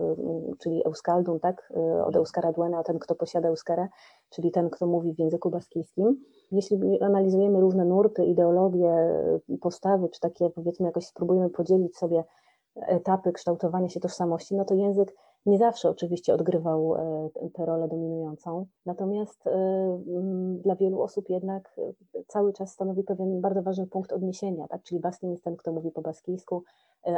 [0.58, 1.72] czyli Euskaldun, tak?
[2.04, 3.88] Od Euskara Duena, ten, kto posiada Euskarę,
[4.30, 6.24] czyli ten, kto mówi w języku baskijskim.
[6.52, 8.94] Jeśli analizujemy różne nurty, ideologie,
[9.60, 12.24] postawy, czy takie powiedzmy jakoś spróbujemy podzielić sobie
[12.76, 15.14] etapy kształtowania się tożsamości, no to język
[15.46, 20.00] nie zawsze oczywiście odgrywał e, tę rolę dominującą, natomiast e,
[20.62, 24.82] dla wielu osób jednak e, cały czas stanowi pewien bardzo ważny punkt odniesienia, tak?
[24.82, 26.62] czyli Baskin jest ten, kto mówi po baskijsku,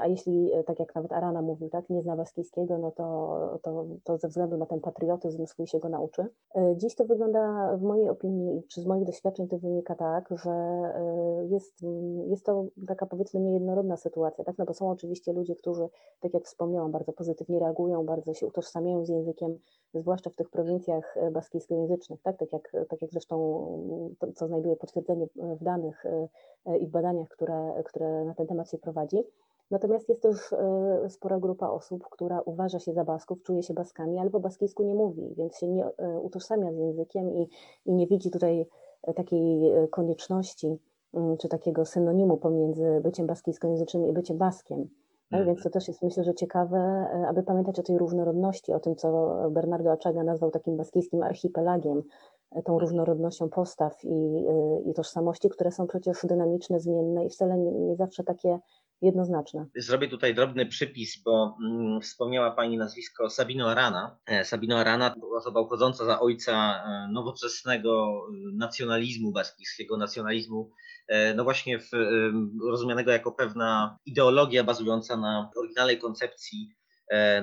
[0.02, 4.18] a jeśli, tak jak nawet Arana mówił, tak, nie zna baskijskiego, no to, to, to
[4.18, 6.26] ze względu na ten patriotyzm swój się go nauczy.
[6.76, 10.52] Dziś to wygląda w mojej opinii, czy z moich doświadczeń to wynika tak, że
[11.50, 11.84] jest,
[12.26, 14.58] jest to taka powiedzmy niejednorodna sytuacja, tak?
[14.58, 15.88] no bo są oczywiście ludzie, którzy,
[16.20, 19.58] tak jak wspomniałam, bardzo pozytywnie reagują, bardzo się utożsamiają z językiem,
[19.94, 23.36] zwłaszcza w tych prowincjach e, baskijskojęzycznych, tak, tak, jak, tak jak zresztą
[24.18, 28.70] to, co znajduje potwierdzenie w danych e, i w badaniach, które, które na ten temat
[28.70, 29.18] się prowadzi.
[29.70, 34.18] Natomiast jest też e, spora grupa osób, która uważa się za Basków, czuje się Baskami,
[34.18, 35.86] ale po baskijsku nie mówi, więc się nie
[36.22, 37.48] utożsamia z językiem i,
[37.86, 38.66] i nie widzi tutaj
[39.16, 40.78] takiej konieczności
[41.14, 44.88] mm, czy takiego synonimu pomiędzy byciem baskijskojęzycznym i byciem Baskiem.
[45.34, 48.80] Tak, więc to też jest myślę, że ciekawe, e, aby pamiętać o tej różnorodności, o
[48.80, 52.02] tym, co Bernardo Achaga nazwał takim baskijskim archipelagiem,
[52.52, 57.58] e, tą różnorodnością postaw i, e, i tożsamości, które są przecież dynamiczne, zmienne i wcale
[57.58, 58.58] nie, nie zawsze takie
[59.04, 59.66] jednoznaczne.
[59.76, 64.16] Zrobię tutaj drobny przypis, bo mm, wspomniała Pani nazwisko Sabino Arana.
[64.44, 70.70] Sabino Arana osoba uchodząca za ojca nowoczesnego nacjonalizmu baskijskiego, nacjonalizmu
[71.08, 71.90] E, no właśnie w,
[72.70, 76.83] rozumianego jako pewna ideologia bazująca na oryginalnej koncepcji e,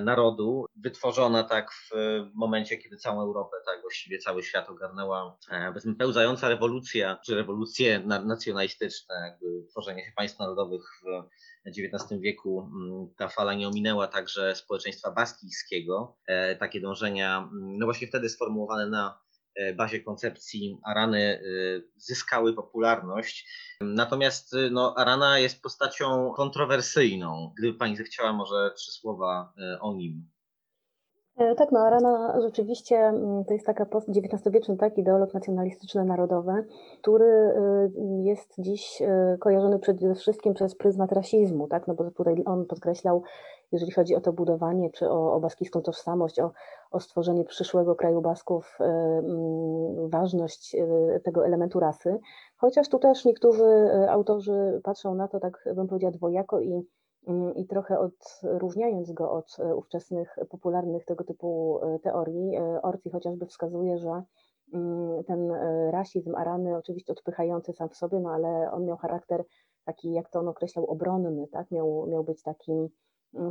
[0.00, 1.90] narodu, wytworzona tak w
[2.34, 8.00] momencie, kiedy całą Europę, tak właściwie cały świat ogarnęła e, powiedzmy pełzająca rewolucja, czy rewolucje
[8.00, 12.70] nacjonalistyczne, jakby tworzenie się państw narodowych w XIX wieku.
[13.16, 16.16] Ta fala nie ominęła także społeczeństwa baskijskiego.
[16.58, 19.21] Takie dążenia, no właśnie wtedy sformułowane na E,
[19.76, 21.40] bazie koncepcji Arany e,
[21.96, 23.48] zyskały popularność.
[23.80, 27.52] Natomiast e, no, Arana jest postacią kontrowersyjną.
[27.58, 30.28] Gdyby Pani zechciała może trzy słowa o nim.
[31.56, 36.52] Tak, no Arana rzeczywiście mm, to jest taka XIX-wieczny tak, ideolog nacjonalistyczny narodowy,
[37.02, 37.54] który
[38.24, 39.02] jest dziś
[39.40, 43.22] kojarzony przede wszystkim przez pryzmat rasizmu, tak, no bo tutaj on podkreślał
[43.72, 46.52] jeżeli chodzi o to budowanie, czy o, o baskijską tożsamość, o,
[46.90, 52.18] o stworzenie przyszłego kraju Basków, y, mm, ważność y, tego elementu rasy.
[52.56, 56.86] Chociaż tu też niektórzy y, autorzy patrzą na to, tak bym powiedziała, dwojako i,
[57.26, 62.58] mm, i trochę odróżniając go od ówczesnych popularnych tego typu teorii.
[62.82, 64.22] Orti chociażby wskazuje, że
[64.74, 65.52] mm, ten
[65.90, 69.44] rasizm Arany, oczywiście odpychający sam w sobie, no ale on miał charakter
[69.84, 71.70] taki, jak to on określał, obronny, tak?
[71.70, 72.88] miał, miał być takim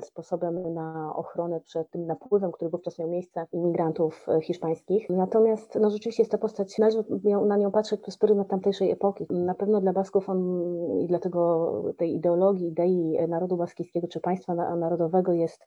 [0.02, 5.10] sposobem na ochronę przed tym napływem, który wówczas miał miejsce imigrantów e, hiszpańskich.
[5.10, 7.04] Natomiast no, rzeczywiście jest to postać, należy
[7.48, 9.28] na nią patrzeć przez pryzmat tamtejszej epoki.
[9.30, 10.62] Na pewno dla Basków on
[11.00, 15.66] i dlatego tej ideologii, idei narodu baskijskiego czy państwa narodowego jest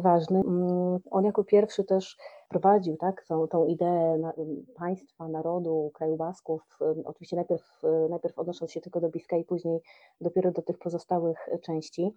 [0.00, 0.38] ważny.
[0.38, 4.32] Mm, on jako pierwszy też wprowadził tak, tą, tą ideę
[4.74, 9.80] państwa, narodu, kraju Basków, oczywiście najpierw, najpierw odnosząc się tylko do Biskaj, później
[10.20, 12.14] dopiero do tych pozostałych części.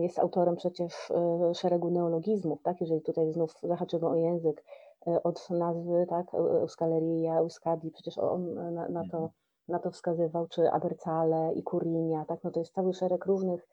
[0.00, 1.12] Jest autorem przecież
[1.54, 4.64] szeregu neologizmów, tak, jeżeli tutaj znów zahaczymy o język,
[5.24, 9.30] od nazwy, tak, Euskaleria, Euskadi, przecież on na, na, to,
[9.68, 13.68] na to wskazywał, czy Abercale i Kurinia, tak, no to jest cały szereg różnych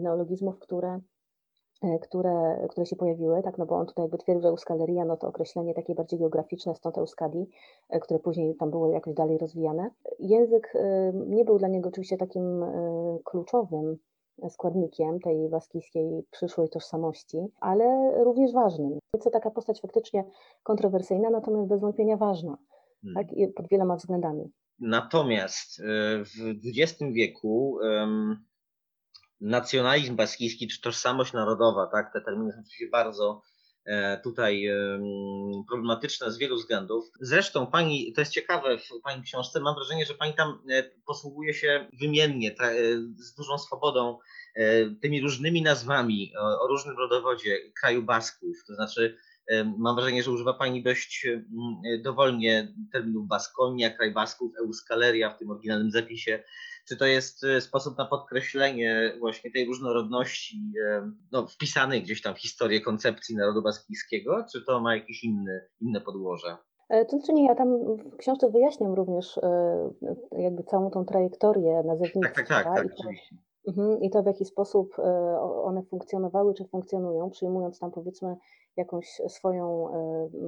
[0.00, 1.00] neologizmów, które
[1.84, 5.16] E, które, które się pojawiły, tak, no bo on tutaj jakby twierdził, że Euskaleria, no
[5.16, 7.46] to określenie takie bardziej geograficzne, stąd Euskadi,
[7.90, 9.90] e, które później tam było jakoś dalej rozwijane.
[10.18, 12.64] Język e, nie był dla niego oczywiście takim
[13.24, 13.98] kluczowym
[14.50, 17.84] składnikiem tej waskijskiej przyszłej tożsamości, ale
[18.24, 18.98] również ważnym.
[19.24, 20.24] To taka postać faktycznie
[20.62, 22.58] kontrowersyjna, natomiast bez wątpienia ważna,
[23.02, 23.26] hmm.
[23.26, 24.52] tak, pod wieloma względami.
[24.78, 25.82] Natomiast
[26.24, 27.78] w XX wieku
[29.40, 33.53] nacjonalizm baskijski czy tożsamość narodowa, tak, te terminy są oczywiście bardzo e,
[34.22, 34.68] tutaj
[35.68, 37.04] problematyczne z wielu względów.
[37.20, 41.54] Zresztą pani, to jest ciekawe w pani książce, mam wrażenie, że pani tam e, posługuje
[41.54, 42.74] się wymiennie, e,
[43.16, 44.18] z dużą swobodą
[45.00, 49.16] tymi różnymi nazwami o, różnym rodowodzie kraju Basków, to znaczy
[49.78, 51.26] mam wrażenie, że używa pani dość
[52.02, 56.42] dowolnie terminów Baskonia, kraj Basków, Euskaleria w tym oryginalnym zapisie,
[56.88, 62.34] czy to jest e, sposób na podkreślenie właśnie tej różnorodności e, no, wpisanej gdzieś tam
[62.34, 66.56] w historię koncepcji narodu baskijskiego, czy to ma jakieś inne, inne podłoże?
[66.88, 69.40] E, to znaczy nie, ja tam w książce wyjaśniam również
[70.38, 72.34] jakby całą tą trajektorię nazewnictwa.
[72.34, 73.08] Tak, tak, tak, tak i, to,
[73.68, 74.96] mhm, I to w jaki sposób
[75.62, 78.36] one funkcjonowały czy funkcjonują, przyjmując tam powiedzmy
[78.76, 79.88] jakąś swoją,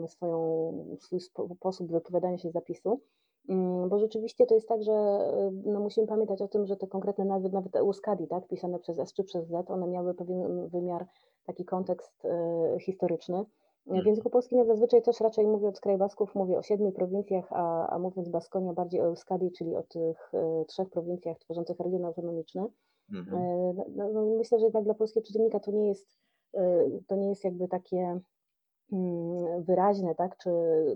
[0.09, 3.01] swoją swój sposób wypowiadania się zapisu.
[3.49, 6.87] Mm, bo rzeczywiście to jest tak, że y, no musimy pamiętać o tym, że te
[6.87, 11.07] konkretne nazwy, nawet Euskadi, tak, pisane przez S czy przez Z, one miały pewien wymiar,
[11.47, 13.45] taki kontekst y, historyczny.
[13.87, 14.07] W mm.
[14.07, 17.99] języku polskim ja zazwyczaj też raczej mówiąc kraj Basków mówię o siedmiu prowincjach, a, a
[17.99, 22.67] mówiąc Baskonia bardziej o Euskadi, czyli o tych y, trzech prowincjach tworzących region autonomiczny.
[23.13, 23.77] Mhm.
[23.77, 26.19] No, no, no, myślę, że jednak dla polskiego czytelnika to nie jest,
[27.07, 28.21] to nie jest jakby takie
[28.93, 30.51] Mm, wyraźne, tak, czy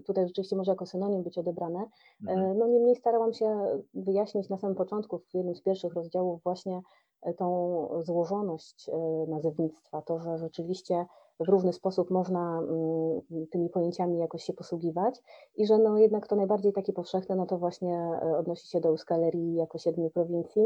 [0.06, 1.86] tutaj rzeczywiście może jako synonim być odebrane.
[2.28, 2.58] Mhm.
[2.58, 6.80] No niemniej starałam się wyjaśnić na samym początku, w jednym z pierwszych rozdziałów właśnie
[7.22, 11.06] e, tą złożoność e, nazewnictwa, to, że rzeczywiście
[11.40, 15.22] w różny sposób można mm, tymi pojęciami jakoś się posługiwać
[15.56, 18.88] i że no jednak to najbardziej takie powszechne, no to właśnie e, odnosi się do
[18.88, 20.62] Euskalerii jako siedmiu prowincji,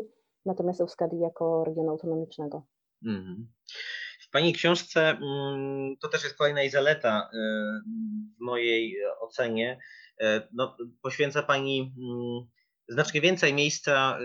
[0.46, 2.62] natomiast Euskadi jako regionu autonomicznego.
[3.06, 3.46] Mhm.
[3.66, 4.03] W
[4.34, 7.36] Pani książce mm, to też jest kolejna jej zaleta y,
[8.38, 9.78] w mojej ocenie.
[10.20, 12.46] E, no, poświęca Pani mm,
[12.88, 14.24] znacznie więcej miejsca y,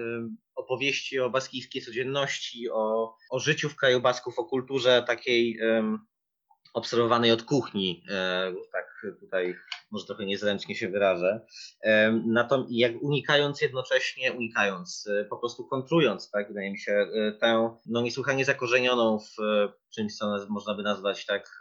[0.56, 5.60] opowieści o baskijskiej codzienności, o, o życiu w kraju Basków, o kulturze takiej
[6.74, 8.86] obserwowanej od kuchni, e, tak
[9.20, 9.56] tutaj
[9.92, 11.46] może trochę niezręcznie się wyrażę,
[11.82, 17.08] e, na to, jak unikając jednocześnie, unikając, e, po prostu kontrując, tak, wydaje mi się,
[17.40, 19.36] tę no, niesłychanie zakorzenioną w
[19.96, 21.60] czymś, co można by nazwać tak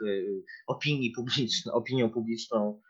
[0.66, 2.80] opinii publicznej, opinią publiczną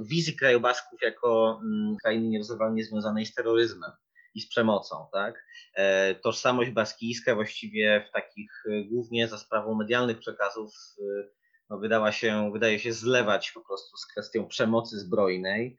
[0.00, 1.60] wizji kraju Basków jako
[2.02, 3.90] krainy nierozerwalnie związanej z terroryzmem
[4.38, 5.06] i z przemocą.
[5.12, 5.46] Tak?
[5.74, 11.28] E, tożsamość baskijska właściwie w takich e, głównie za sprawą medialnych przekazów e,
[11.70, 15.78] no, wydała się, wydaje się zlewać po prostu z kwestią przemocy zbrojnej.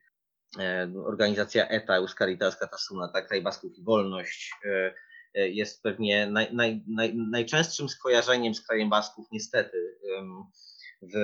[1.06, 4.54] Organizacja ETA, Euskaritas Katasuna, tak, Kraj Basków i Wolność
[5.34, 9.98] jest pewnie naj, naj, naj, najczęstszym skojarzeniem z krajem Basków niestety.
[11.02, 11.22] W,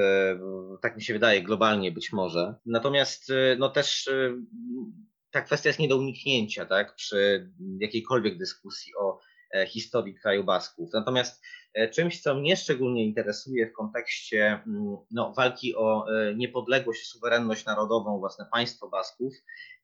[0.82, 2.56] tak mi się wydaje, globalnie być może.
[2.65, 4.10] Natomiast no też
[5.36, 9.19] ta kwestia jest nie do uniknięcia tak, przy jakiejkolwiek dyskusji o
[9.56, 10.89] e, historii kraju Basków.
[10.93, 11.43] Natomiast
[11.74, 17.65] e, czymś, co mnie szczególnie interesuje w kontekście mm, no, walki o e, niepodległość suwerenność
[17.65, 19.34] narodową, własne państwo Basków,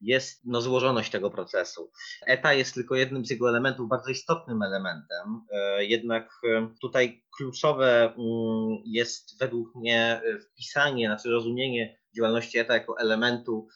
[0.02, 1.92] jest no, złożoność tego procesu.
[2.28, 5.42] ETA jest tylko jednym z jego elementów, bardzo istotnym elementem.
[5.80, 6.41] Jednak
[6.82, 10.22] tutaj kluczowe mm, jest według mnie
[10.52, 13.68] wpisanie, znaczy rozumienie działalności ETA jako elementu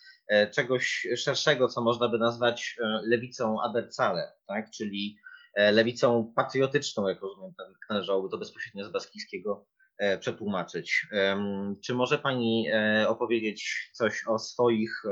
[0.54, 4.72] czegoś szerszego, co można by nazwać e, lewicą Abercale, tak?
[4.72, 5.18] czyli
[5.56, 7.54] e, lewicą patriotyczną, jak rozumiem,
[7.90, 9.66] należałoby to bezpośrednio z baskijskiego
[10.20, 11.08] przetłumaczyć.
[11.84, 12.68] Czy może Pani
[13.08, 15.04] opowiedzieć coś o swoich,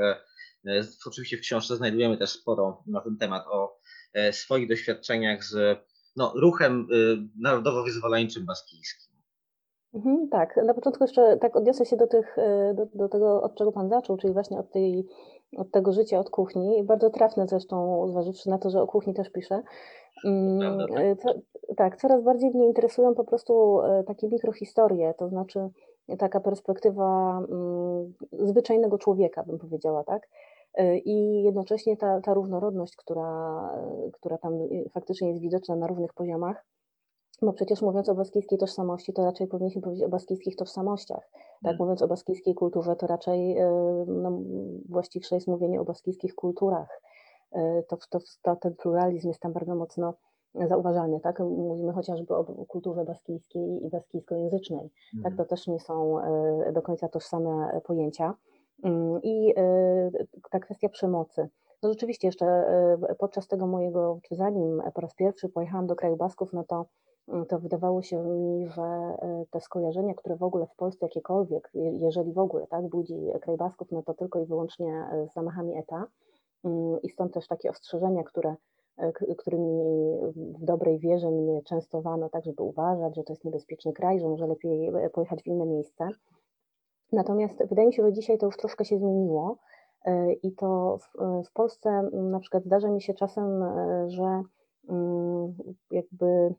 [1.05, 3.79] oczywiście w książce znajdujemy też sporo na ten temat, o
[4.31, 5.79] swoich doświadczeniach z
[6.15, 6.87] no, ruchem
[7.35, 9.12] narodowo-wyzwoleńczym baskijskim.
[9.93, 13.55] Mhm, tak, na początku jeszcze tak odniosę się do, tych, e, do, do tego, od
[13.55, 15.07] czego Pan zaczął, czyli właśnie od, tej,
[15.57, 16.83] od tego życia od kuchni.
[16.83, 19.61] Bardzo trafne zresztą, zważywszy na to, że o kuchni też piszę.
[20.25, 20.97] Mm, Prawda, tak.
[20.99, 21.29] e, co,
[21.77, 25.69] tak, coraz bardziej mnie interesują po prostu e, takie mikrohistorie, to znaczy
[26.19, 30.29] taka perspektywa mm, zwyczajnego człowieka, bym powiedziała, tak?
[31.05, 33.69] I jednocześnie ta, ta różnorodność, która,
[34.13, 34.53] która tam
[34.91, 36.65] faktycznie jest widoczna na różnych poziomach.
[37.43, 41.29] No przecież mówiąc o baskijskiej tożsamości, to raczej powinniśmy powiedzieć o baskijskich tożsamościach.
[41.63, 41.77] Tak, Mm.
[41.79, 43.69] mówiąc o baskijskiej kulturze, to raczej e,
[44.07, 44.31] no,
[44.89, 47.01] właściwsze jest mówienie o baskijskich kulturach.
[47.51, 50.13] E, To, to, to, ten pluralizm jest tam bardzo mocno
[50.69, 51.19] zauważalny.
[51.19, 51.39] Tak?
[51.39, 54.89] Mówimy chociażby o kulturze baskijskiej i baskijskojęzycznej.
[55.23, 55.35] Tak, Mhm.
[55.37, 58.33] to też nie są e, do końca tożsame pojęcia.
[58.83, 59.53] Mm, I
[60.51, 61.49] ta kwestia przemocy.
[61.83, 62.65] No rzeczywiście jeszcze
[63.19, 66.85] podczas tego mojego, czy zanim po raz pierwszy pojechałam do kraju Basków, no to,
[67.49, 71.97] to wydawało się mi, że e, te skojarzenia, które w ogóle w Polsce jakiekolwiek, je-
[71.97, 75.77] jeżeli w ogóle, tak, budzi kraj Basków, no to tylko i wyłącznie e, z zamachami
[75.77, 76.05] ETA.
[76.63, 78.55] Mm, I stąd też takie ostrzeżenia, które,
[78.97, 79.83] e, którymi
[80.35, 84.47] w dobrej wierze mnie częstowano, tak, żeby uważać, że to jest niebezpieczny kraj, że może
[84.47, 86.07] lepiej pojechać w inne miejsce.
[87.11, 89.57] Natomiast wydaje mi się, że dzisiaj to już troszkę się zmieniło
[90.43, 91.17] i to w,
[91.47, 93.63] w Polsce m, na przykład zdarza mi się czasem,
[94.07, 94.43] że
[94.89, 95.53] mm,
[95.91, 96.53] jakby,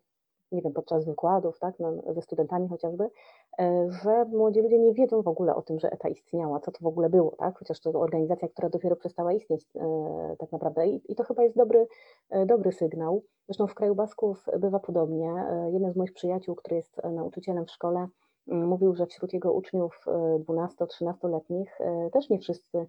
[0.55, 3.11] nie wiem, podczas wykładów, tak, no, ze studentami chociażby,
[3.59, 6.79] e, że młodzi ludzie nie wiedzą w ogóle o tym, że ETA istniała, co to
[6.83, 11.13] w ogóle było, tak, chociaż to organizacja, która dopiero przestała istnieć e, tak naprawdę i,
[11.13, 11.87] i to chyba jest dobry,
[12.31, 13.23] e, dobry sygnał.
[13.47, 15.35] Zresztą w kraju Basków bywa podobnie.
[15.73, 18.09] Jeden z moich przyjaciół, który jest nauczycielem w szkole,
[18.47, 22.87] Mówił, że wśród jego uczniów e, 12-13-letnich e, też nie wszyscy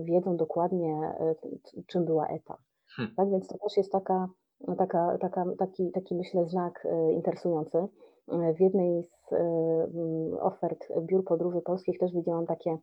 [0.00, 1.14] wiedzą dokładnie,
[1.86, 2.58] czym była ETA.
[2.86, 3.14] Hmm.
[3.14, 4.28] Tak więc to też jest taka,
[4.78, 7.78] taka, taka, taki, taki, myślę, znak e, interesujący.
[8.28, 12.78] E, W jednej z e, ofert biur podróży polskich też widziałam takie,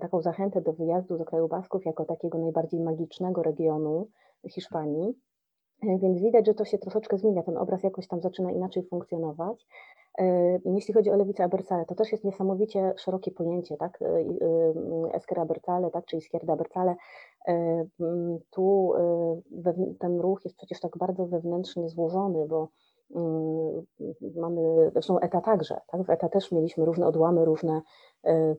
[0.00, 4.08] taką zachętę do wyjazdu do kraju Basków jako takiego najbardziej magicznego regionu
[4.48, 5.14] Hiszpanii.
[5.82, 9.66] E, Więc widać, że to się troszeczkę zmienia, ten obraz jakoś tam zaczyna inaczej funkcjonować.
[10.18, 14.02] E, Jeśli chodzi o lewicę Abertzale, to też jest niesamowicie szerokie pojęcie, tak?
[14.02, 14.38] E, i,
[15.12, 16.04] Esquerra Abertzale, tak?
[16.04, 16.96] czy Izquierda Abertzale.
[17.48, 18.92] E, mm, Tu
[19.98, 22.68] ten ruch jest przecież tak bardzo wewnętrznie złożony, bo
[23.14, 23.86] mm,
[24.36, 26.02] mamy, zresztą ETA także, tak?
[26.02, 27.82] W ETA też mieliśmy różne odłamy, różne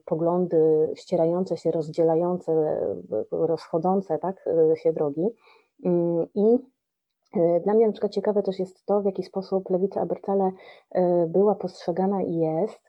[0.04, 2.80] poglądy ścierające się, rozdzielające,
[3.30, 4.44] rozchodzące tak?
[4.74, 5.28] się drogi.
[5.84, 6.58] Mm, I
[7.64, 10.50] Dla mnie na przykład ciekawe też jest to, w jaki sposób lewica Abertzale
[10.90, 12.80] e, była postrzegana i jest.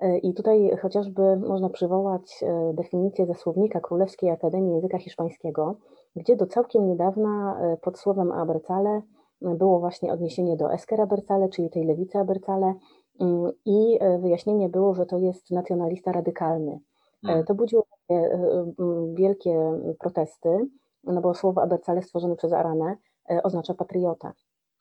[0.00, 5.76] E, I tutaj chociażby można przywołać e, definicję ze słownika Królewskiej Akademii Języka Hiszpańskiego,
[6.16, 8.90] gdzie do całkiem niedawna e, pod słowem Abertzale
[9.42, 12.74] e, było właśnie odniesienie do Esquerra Abertzale, czyli tej lewicy Abertzale
[13.20, 16.72] mm, i e, wyjaśnienie było, że to jest nacjonalista radykalny.
[16.72, 16.80] E,
[17.22, 17.44] Mm.
[17.44, 18.30] To budziło e,
[19.14, 20.48] wielkie protesty,
[21.04, 22.96] no bo słowo Abertzale stworzone przez Aranę e,
[23.42, 24.32] oznacza patriota.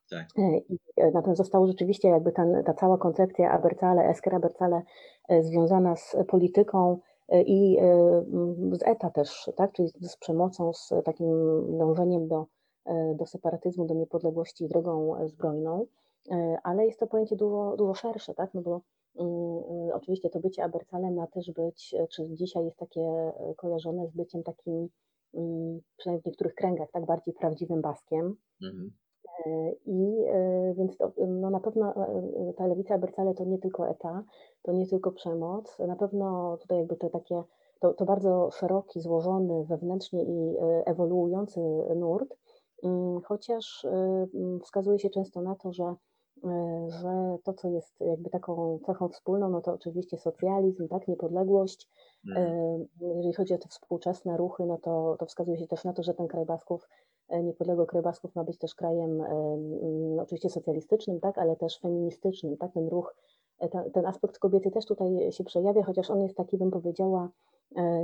[0.10, 0.26] Tak.
[0.38, 4.82] E, I e, natomiast zostało rzeczywiście jakby ten, ta cała koncepcja Abertzale, Esker Abertzale
[5.30, 7.84] e, związana z polityką e, i e,
[8.72, 9.72] z ETA też, tak?
[9.72, 11.28] czyli z przemocą, z takim
[11.78, 12.46] dążeniem do,
[12.86, 15.86] e, do separatyzmu, do niepodległości drogą e, zbrojną,
[16.32, 18.54] E, ale jest to pojęcie dużo, dużo szersze, tak?
[18.54, 18.82] no bo
[19.20, 24.08] mm, oczywiście to bycie Abertzale ma też być, e, czy dzisiaj jest takie e, kojarzone
[24.08, 24.90] z byciem takim,
[25.98, 28.92] przynajmniej w niektórych kręgach, tak bardziej prawdziwym baskiem, Mhm.
[29.46, 33.90] E, I e, więc to, no na pewno e, ta lewica Abertzale to nie tylko
[33.90, 34.24] ETA,
[34.62, 35.80] to nie tylko przemoc.
[35.80, 37.44] Na pewno tutaj jakby to takie,
[37.80, 40.56] to, to bardzo szeroki, złożony wewnętrznie i
[40.86, 41.60] ewoluujący
[41.96, 42.36] nurt,
[42.84, 45.96] Mm, chociaż mm, wskazuje się często na to, że,
[46.88, 51.90] że to, co jest jakby taką cechą wspólną, no to oczywiście socjalizm, tak, niepodległość.
[52.28, 52.48] Mhm.
[53.02, 56.04] E, Jeżeli chodzi o te współczesne ruchy, no to, to wskazuje się też na to,
[56.04, 56.90] że ten kraj Basków
[57.30, 62.58] e, niepodległy kraj Basków ma być też krajem mm, oczywiście socjalistycznym, tak, ale też feministycznym,
[62.58, 63.16] tak, ten ruch,
[63.60, 67.30] e, ten, aspekt kobiety też tutaj się przejawia, chociaż on jest taki, bym powiedziała,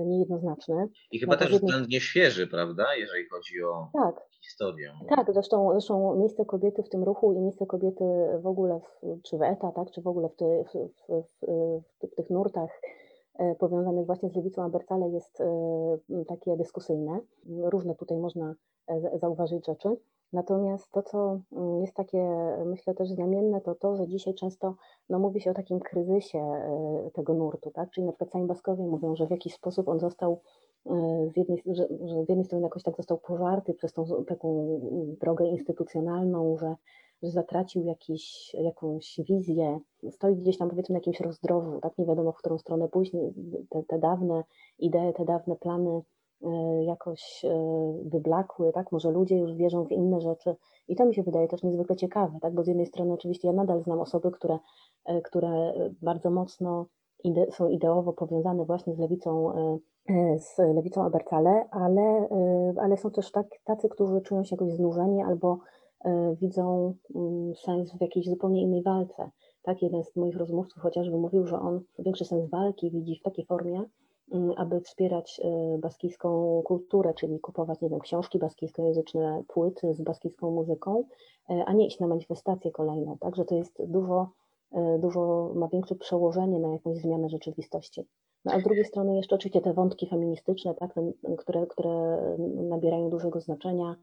[0.06, 0.88] niejednoznaczny.
[1.12, 4.92] I chyba No też jednej- względnie świeży, prawda, jeżeli chodzi o Tak, historię.
[5.10, 8.04] tak, zresztą, zresztą miejsce kobiety w tym ruchu i miejsce kobiety
[8.42, 11.24] w ogóle, w, czy w ETA, tak, czy w ogóle w, ty, w,
[12.10, 12.82] w, tych nurtach
[13.40, 17.20] e, powiązanych właśnie z lewicą Abertzale jest e, takie dyskusyjne.
[17.64, 18.56] Różne tutaj można
[18.88, 19.90] e, za- zauważyć rzeczy.
[20.36, 22.24] Natomiast to, co mm, jest takie,
[22.66, 24.76] myślę, też znamienne, to to, że dzisiaj często
[25.10, 27.90] no, mówi się o takim kryzysie e, tego nurtu, tak?
[27.90, 30.42] Czyli na przykład sami Baskowie mówią, że w jakiś sposób on został
[30.86, 30.92] e,
[31.34, 35.16] z jednej, że, że z jednej strony jakoś tak został pożarty przez tą taką mm,
[35.16, 36.76] drogę instytucjonalną, że,
[37.24, 39.80] że zatracił jakiś, jakąś wizję,
[40.12, 43.34] stoi gdzieś tam powiedzmy na jakimś rozdrożu, tak nie wiadomo w którą stronę później,
[43.70, 44.44] te, te dawne
[44.80, 46.02] idee, te dawne plany e,
[46.82, 47.50] jakoś e,
[48.06, 50.56] wyblakły, tak, może ludzie już wierzą w inne rzeczy.
[50.88, 53.54] I to mi się wydaje też niezwykle ciekawe, tak, bo z jednej strony oczywiście ja
[53.54, 54.60] nadal znam osoby, które,
[55.06, 56.86] e, które bardzo mocno
[57.24, 59.52] ide są ideowo powiązane właśnie z lewicą
[60.38, 62.28] z lewicą Abercale, ale,
[62.82, 65.60] ale są też tak, tacy, którzy czują się jakoś znużeni albo
[66.06, 69.30] E, widzą mm, sens w jakiejś zupełnie innej walce.
[69.64, 73.46] Tak, jeden z moich rozmówców chociażby mówił, że on większy sens walki widzi w takiej
[73.46, 73.84] formie,
[74.58, 81.04] aby wspierać e, baskijską kulturę, czyli kupować, nie wiem, książki baskijskojęzyczne, płyty z baskijską muzyką,
[81.50, 83.18] e, a nie iść na manifestację kolejną.
[83.18, 84.30] Także to jest dużo,
[85.00, 88.08] dużo ma większe przełożenie na jakąś zmianę rzeczywistości.
[88.46, 90.94] No a z drugiej strony jeszcze oczywiście te wątki feministyczne, tak,
[91.38, 92.18] które, które
[92.70, 93.96] nabierają dużego znaczenia,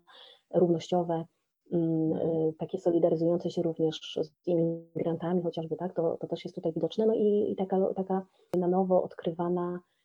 [0.55, 1.25] równościowe,
[1.73, 6.73] Mm, y, takie solidaryzujące się również z imigrantami chociażby, tak, to, to też jest tutaj
[6.73, 7.07] widoczne.
[7.07, 8.27] No i, i taka, taka
[8.59, 10.02] na nowo odkrywana y,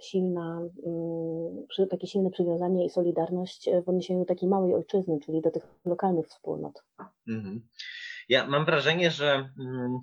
[0.00, 5.50] silna, mm, takie silne przywiązanie i solidarność w odniesieniu do takiej małej ojczyzny, czyli do
[5.50, 6.84] tych lokalnych wspólnot.
[7.28, 7.68] Mhm.
[8.28, 9.98] Ja mam wrażenie, że mm,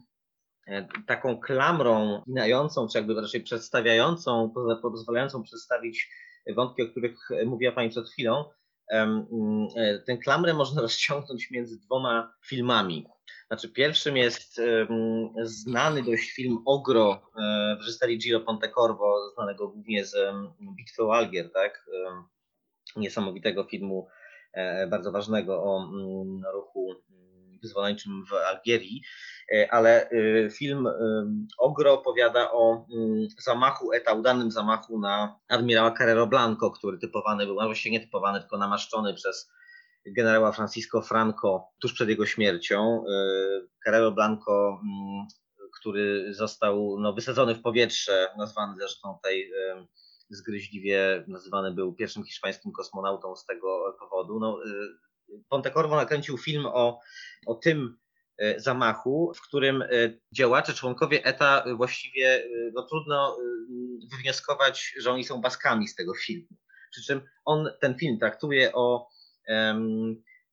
[0.67, 6.09] e, taką klamrą minającą, czy jakby raczej przedstawiającą, pozwalającą przedstawić
[6.55, 8.43] wątki, o których mówiła Pani przed chwilą,
[8.91, 13.07] Mm, e, tę klamrę można rozciągnąć między dwoma filmami.
[13.47, 14.61] Znaczy, pierwszym jest
[15.41, 20.15] znany dość film Ogro e, w reżyserii Giro Pontecorvo, znanego głównie z
[20.77, 21.85] Bitwy o Algier, tak?
[22.95, 24.07] Niesamowitego filmu,
[24.53, 26.95] e, bardzo ważnego o mm, ruchu
[27.61, 29.01] wyzwoleńczym w Algierii,
[29.53, 30.87] e, ale e, film
[31.57, 37.61] Ogro opowiada o mm, zamachu ETA, udanym zamachu na admirała Carrero Blanco, który typowany był,
[37.61, 39.51] a właściwie nie typowany, tylko namaszczony przez
[40.15, 43.03] generała Francisco Franco tuż przed jego śmiercią.
[43.85, 45.27] Carrero Blanco, mm,
[45.79, 49.51] który został no, wysadzony w powietrze, nazwany zresztą tutaj
[50.29, 54.39] zgryźliwie nazywany był pierwszym hiszpańskim kosmonautą z tego powodu.
[54.39, 54.59] No,
[55.49, 56.99] Pontecorvo nakręcił film o,
[57.45, 57.97] o tym
[58.37, 59.87] e, zamachu, w którym e,
[60.35, 63.37] działacze, członkowie ETA właściwie e, no, trudno
[64.11, 66.47] wywnioskować, że oni są baskami z tego filmu.
[66.91, 69.09] Przy czym on ten film traktuje o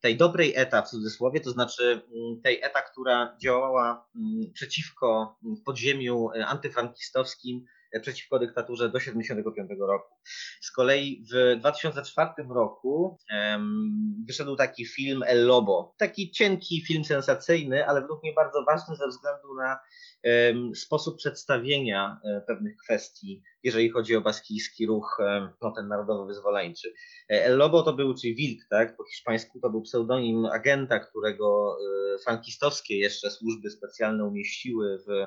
[0.01, 2.03] tej dobrej ETA w cudzysłowie, to znaczy
[2.43, 4.09] tej ETA, która działała
[4.53, 7.65] przeciwko w podziemiu antyfrankistowskim
[8.01, 10.15] przeciwko dyktaturze do 1975 roku.
[10.61, 15.95] Z kolei w 2004 roku um, wyszedł taki film El Lobo.
[15.99, 19.79] Taki cienki film sensacyjny, ale według mnie bardzo ważny ze względu na
[20.25, 25.19] um, sposób przedstawienia um, pewnych kwestii, jeżeli chodzi o baskijski ruch,
[25.63, 26.93] no, ten narodowo-wyzwoleńczy.
[27.31, 28.97] E, El Lobo to był, czyli wilk, tak?
[28.97, 35.27] Po hiszpańsku to był pseudonim agenta, którego e, frankistowskie jeszcze służby specjalne umieściły w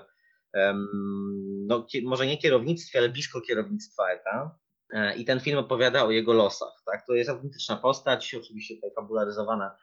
[1.67, 4.57] no, może nie kierownictwie, ale blisko kierownictwa ETA.
[4.93, 6.83] E, I ten film opowiada o jego losach.
[6.85, 7.05] Tak?
[7.07, 9.77] To jest autentyczna postać, oczywiście tutaj fabularyzowana.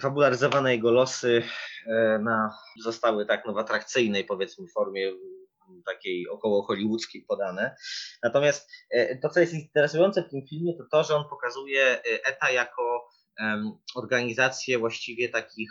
[0.00, 1.42] Fabularyzowane jego losy
[1.86, 2.50] e, na,
[2.82, 5.12] zostały tak no, w atrakcyjnej, powiedzmy, formie
[5.86, 7.76] takiej około hollywoodzkiej podane.
[8.22, 12.50] Natomiast e, to, co jest interesujące w tym filmie, to to, że on pokazuje ETA
[12.50, 13.08] jako
[13.94, 15.70] organizację właściwie takich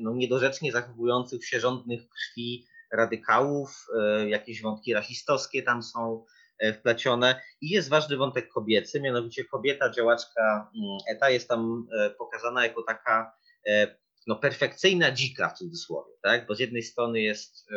[0.00, 6.24] no, niedorzecznie zachowujących się rządnych krwi radykałów, e, jakieś wątki rasistowskie tam są
[6.58, 12.10] e, wplecione i jest ważny wątek kobiecy, mianowicie kobieta, działaczka mm, ETA jest tam e,
[12.10, 13.32] pokazana jako taka
[14.26, 16.46] no, perfekcyjna dzika w cudzysłowie, tak?
[16.46, 17.68] bo z jednej strony jest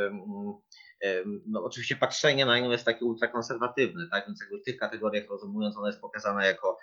[1.45, 4.28] no, oczywiście patrzenie na nią jest takie ultrakonserwatywne, tak?
[4.28, 6.78] więc jakby w tych kategoriach rozumując ona jest pokazana jako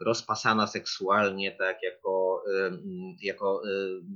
[0.00, 2.42] rozpasana seksualnie, tak, jako,
[3.22, 3.62] jako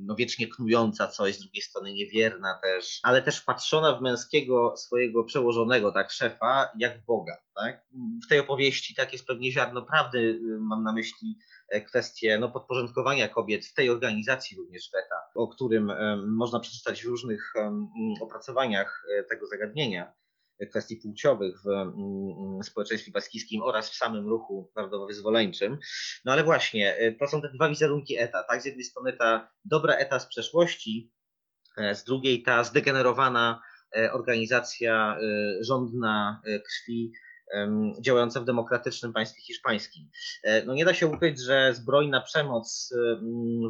[0.06, 5.24] no wiecznie knująca coś, z drugiej strony niewierna też, ale też patrzona w męskiego swojego
[5.24, 7.82] przełożonego, tak, szefa, jak Boga, tak.
[8.24, 13.28] W tej opowieści tak jest pewnie ziarno prawdy, mam na myśli e, kwestię no, podporządkowania
[13.28, 15.92] kobiet w tej organizacji również WETA, o którym
[16.26, 17.52] można przeczytać w różnych
[18.20, 20.19] opracowaniach e, tego zagadnienia
[20.66, 21.94] kwestii płciowych w mm,
[22.38, 25.78] mm, społeczeństwie baskijskim oraz w samym ruchu narodowo-wyzwoleńczym.
[26.24, 28.42] No ale właśnie, e, to są te dwa wizerunki ETA.
[28.42, 31.12] Tak, z jednej strony ta dobra ETA z przeszłości,
[31.76, 33.62] e, z drugiej ta zdegenerowana
[33.96, 35.18] e, organizacja
[35.60, 37.12] rządna krwi,
[38.00, 40.08] działająca w demokratycznym państwie hiszpańskim.
[40.66, 42.94] No nie da się ukryć, że zbrojna przemoc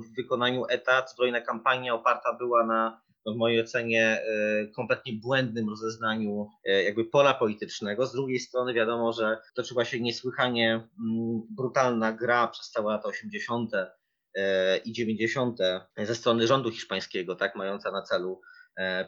[0.05, 6.49] w wykonaniu ETA, zbrojna kampania oparta była na w mojej ocenie e, kompletnie błędnym rozeznaniu
[6.65, 8.07] e, jakby pola politycznego.
[8.07, 13.73] Z drugiej strony wiadomo, że toczyła się niesłychanie mm, brutalna gra przez całe lata 80.
[14.35, 15.59] e, i 90.
[15.99, 18.41] ze strony rządu hiszpańskiego, tak, mająca na celu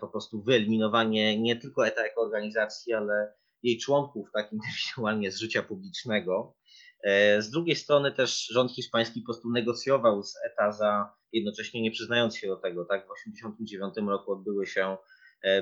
[0.00, 3.32] po prostu wyeliminowanie nie tylko ETA jako organizacji, ale
[3.62, 6.54] jej członków tak indywidualnie z życia publicznego.
[7.02, 11.90] E, z drugiej strony też rząd hiszpański po prostu negocjował z ETA za jednocześnie nie
[11.90, 12.84] przyznając się do tego.
[12.84, 13.00] Tak?
[13.00, 14.96] W 1989 roku odbyły się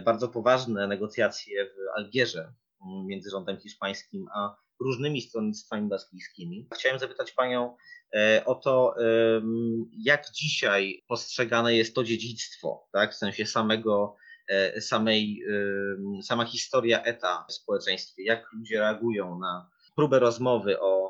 [0.04, 2.52] bardzo poważne negocjacje w Algierze
[2.86, 6.68] mm, między rządem hiszpańskim a różnymi stronnictwami baskijskimi.
[6.74, 7.76] Chciałem zapytać Panią
[8.14, 8.94] e, o to,
[9.98, 13.12] jak dzisiaj postrzegane jest to dziedzictwo, tak?
[13.12, 14.16] w sensie samego,
[14.48, 15.42] e, samej,
[16.22, 21.09] sama historia ETA w społeczeństwie, jak ludzie reagują na próbę rozmowy o,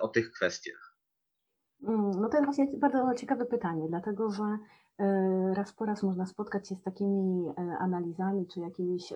[0.00, 0.96] o tych kwestiach.
[1.82, 4.58] Mm, no to jest właśnie bardzo ciekawe pytanie, dlatego że
[5.54, 9.12] raz po raz można spotkać się z takimi analizami czy jakimiś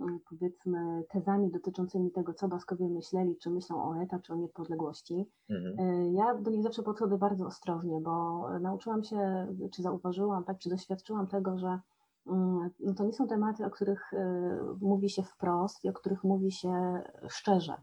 [0.00, 5.30] Mm, powiedzmy tezami dotyczącymi tego, co Baskowie myśleli, czy myślą o ETA, czy o niepodległości.
[5.50, 5.78] Mhm.
[5.78, 10.70] E, ja do nich zawsze podchodzę bardzo ostrożnie, bo nauczyłam się, czy zauważyłam, tak, czy
[10.70, 11.78] doświadczyłam tego, że
[12.26, 16.24] mm, no to nie są tematy, o których e, mówi się wprost i o których
[16.24, 17.74] mówi się szczerze.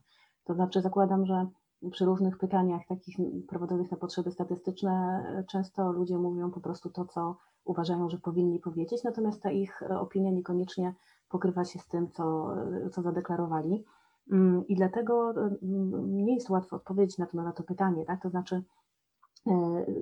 [0.44, 1.48] To znaczy zakładam, że
[1.92, 3.18] przy różnych pytaniach takich
[3.48, 9.04] prowadzonych na potrzeby statystyczne często ludzie mówią po prostu to, co uważają, że powinni powiedzieć,
[9.04, 10.94] natomiast ta ich opinia niekoniecznie
[11.30, 12.56] pokrywa się z tym, co,
[12.92, 13.86] co zadeklarowali.
[14.32, 15.34] Mm, I dlatego
[16.08, 18.22] nie jest łatwo odpowiedzieć na to, na to pytanie, tak?
[18.22, 18.64] To znaczy, e,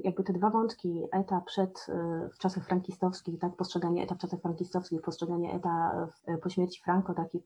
[0.03, 4.41] jakby te dwa wątki, ETA przed, e, w czasach frankistowskich, tak, postrzeganie ETA w czasach
[4.41, 6.07] frankistowskich, postrzeganie ETA
[6.41, 7.39] po śmierci Franco, tak, i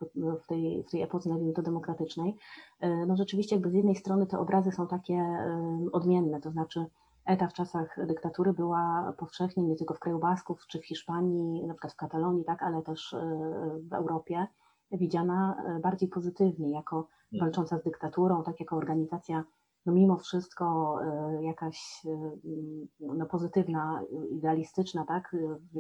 [0.43, 2.35] w tej, w tej epoce, nazwijmy to, demokratycznej,
[2.79, 5.25] e, no rzeczywiście jakby z jednej strony te obrazy są takie
[5.91, 6.85] odmienne, to znaczy
[7.25, 11.73] ETA w czasach dyktatury była powszechnie nie tylko w kraju Basków czy w Hiszpanii, na
[11.73, 13.19] przykład w Katalonii, tak, ale też e,
[13.89, 14.47] w Europie
[14.91, 17.09] widziana e, bardziej pozytywnie jako mhm.
[17.39, 19.43] walcząca z dyktaturą, tak jako organizacja
[19.89, 22.01] no mimo wszystko e, jakaś
[22.99, 25.35] no pozytywna, idealistyczna, tak?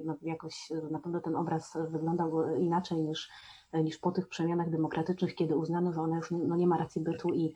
[0.05, 3.29] No jakoś na pewno ten obraz wyglądał inaczej niż,
[3.73, 7.33] niż po tych przemianach demokratycznych, kiedy uznano, że ona już no nie ma racji bytu
[7.33, 7.55] i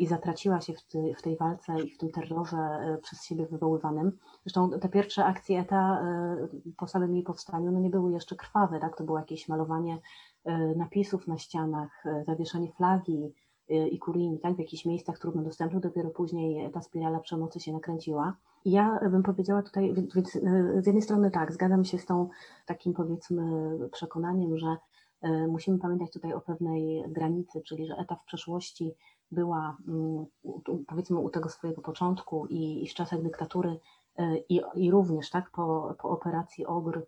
[0.00, 3.46] i zatraciła się w, ty, w tej walce i w tym terrorze e, przez siebie
[3.46, 4.18] wywoływanym.
[4.42, 8.80] Zresztą te pierwsze akcje ETA e, po samym jej powstaniu no nie były jeszcze krwawe,
[8.80, 8.96] tak?
[8.96, 9.98] to było jakieś malowanie
[10.44, 13.34] e, napisów na ścianach, zawieszanie flagi
[13.90, 14.56] i kurini tak?
[14.56, 15.42] w jakichś miejscach trudno
[15.80, 18.36] dopiero później ta spirala przemocy się nakręciła.
[18.64, 20.32] Ja bym powiedziała tutaj, więc
[20.78, 22.28] z jednej strony tak, zgadzam się z tą
[22.66, 23.42] takim powiedzmy
[23.92, 24.76] przekonaniem, że
[25.48, 28.94] musimy pamiętać tutaj o pewnej granicy, czyli że ETA w przeszłości
[29.30, 30.26] była mm,
[30.86, 33.80] powiedzmy u tego swojego początku i, i w czasach dyktatury
[34.16, 37.06] e, i, i również tak po, po operacji OGR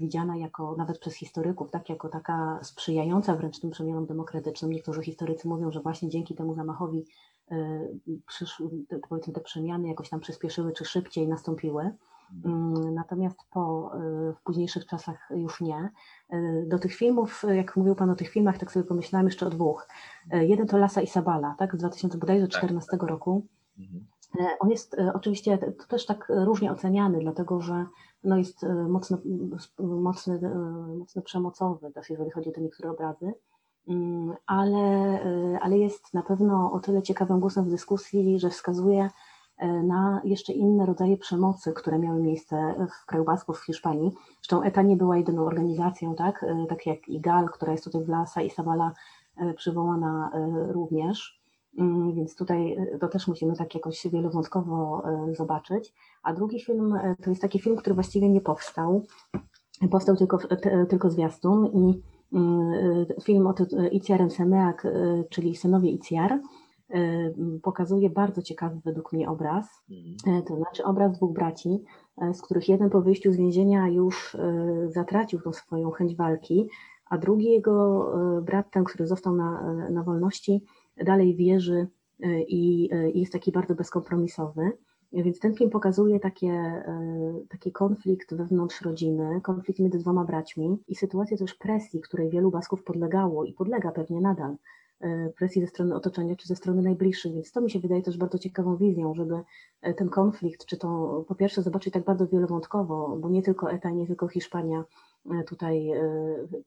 [0.00, 4.70] widziana jako nawet przez historyków, tak jako taka sprzyjająca wręcz tym przemianom demokratycznym.
[4.70, 7.04] Niektórzy historycy mówią, że właśnie dzięki temu zamachowi
[7.50, 7.88] e,
[8.26, 8.70] przyszły,
[9.08, 11.92] powiedzmy te przemiany jakoś tam przyspieszyły czy szybciej nastąpiły.
[12.44, 13.92] Mm, natomiast po,
[14.30, 15.90] y, w późniejszych czasach już nie.
[16.32, 19.50] Y, do tych filmów, jak mówił Pan o tych filmach, tak sobie pomyślałam jeszcze o
[19.50, 19.88] dwóch.
[20.34, 23.02] Y, jeden to Lasa i Sabala, tak, z 2014 tak.
[23.02, 23.46] roku.
[23.78, 24.06] Mhm.
[24.60, 25.58] On jest oczywiście
[25.88, 27.86] też tak różnie oceniany, dlatego że
[28.24, 29.18] no jest mocno,
[29.78, 30.40] mocny,
[30.98, 33.34] mocno przemocowy, też jeżeli chodzi o niektóre obrazy,
[33.88, 35.20] mm, ale,
[35.60, 39.08] ale jest na pewno o tyle ciekawym głosem w dyskusji, że wskazuje
[39.58, 44.12] E, na jeszcze inne rodzaje przemocy, które miały miejsce w kraju Basków, w Hiszpanii.
[44.34, 48.08] Zresztą ETA nie była jedyną organizacją, tak, e, tak jak IGAL, która jest tutaj w
[48.08, 48.92] Lasa i Sabala
[49.36, 50.30] e, przywołana
[50.68, 51.37] również.
[51.78, 55.02] Mm, więc tutaj to też musimy tak jakoś wielowątkowo
[55.32, 55.94] zobaczyć.
[56.22, 59.04] A drugi film to jest taki film, który właściwie nie powstał.
[59.90, 60.38] Powstał tylko,
[60.88, 62.02] tylko zwiastun i
[62.32, 63.54] mm, film o
[63.90, 64.86] Iciarem Semeak,
[65.30, 66.40] czyli synowie Iciar
[67.62, 69.82] pokazuje bardzo ciekawy według mnie obraz.
[69.90, 70.38] Mhm.
[70.38, 71.84] E, to znaczy obraz dwóch braci,
[72.18, 76.68] e, z których jeden po wyjściu z więzienia już e, zatracił tą swoją chęć walki,
[77.10, 78.06] a drugi jego
[78.42, 80.64] brat, ten, który został na, na wolności,
[81.04, 81.86] dalej wierzy
[82.48, 84.72] i, i jest taki bardzo bezkompromisowy.
[85.12, 86.82] Więc ten film pokazuje takie,
[87.48, 92.84] taki konflikt wewnątrz rodziny, konflikt między dwoma braćmi i sytuację też presji, której wielu Basków
[92.84, 94.56] podlegało i podlega pewnie nadal.
[95.00, 98.16] E, presji ze strony otoczenia czy ze strony najbliższych, więc to mi się wydaje też
[98.16, 99.34] bardzo ciekawą wizją, żeby
[99.82, 103.90] e, ten konflikt, czy to po pierwsze zobaczyć tak bardzo wielowątkowo, bo nie tylko ETA,
[103.90, 104.84] nie tylko Hiszpania
[105.30, 105.90] e, tutaj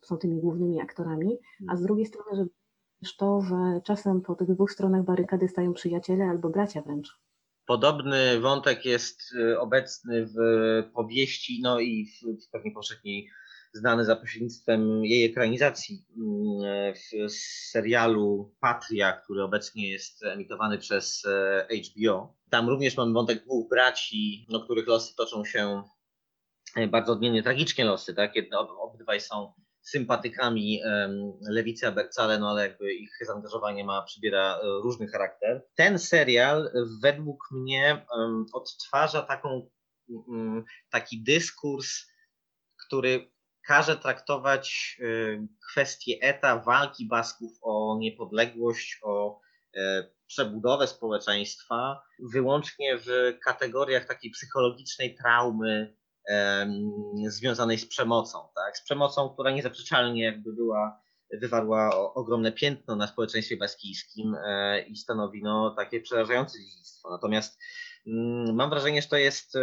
[0.02, 2.50] są tymi głównymi aktorami, a z drugiej strony, żeby
[3.02, 7.20] też to, że czasem po tych dwóch stronach barykady stają przyjaciele albo bracia wręcz.
[7.66, 9.22] Podobny wątek jest
[9.60, 10.38] obecny w
[10.94, 13.30] powieści, no i w pewnie powszechniej
[13.74, 17.32] znany za pośrednictwem jej ekranizacji mm, w
[17.72, 22.36] serialu Patria, który obecnie jest emitowany przez e, HBO.
[22.50, 25.84] Tam również mamy wątek dwóch braci, no, których losy toczą się
[26.76, 28.36] e, bardzo odmiennie, tragicznie losy, tak?
[28.36, 30.82] Jedno, obydwaj są sympatykami
[31.50, 35.64] Lewicy Abercale, no ale jakby ich zaangażowanie ma, przybiera e, różny charakter.
[35.76, 36.72] Ten serial
[37.02, 38.06] według mnie
[38.54, 39.70] odtwarza taką,
[40.28, 42.12] mm, taki dyskurs,
[42.88, 43.32] który
[43.68, 49.40] każe traktować y, kwestie ETA, walki Basków o niepodległość, o
[49.76, 55.98] e, przebudowę społeczeństwa wyłącznie w kategoriach takiej psychologicznej traumy
[57.28, 58.78] związanej z przemocą, tak?
[58.78, 61.02] Z przemocą, która niezaprzeczalnie jakby była,
[61.42, 67.10] wywarła ogromne piętno na społeczeństwie baskijskim e, i stanowi no, takie przerażające dziedzictwo.
[67.10, 67.60] Natomiast
[68.08, 69.58] mm, mam wrażenie, że to jest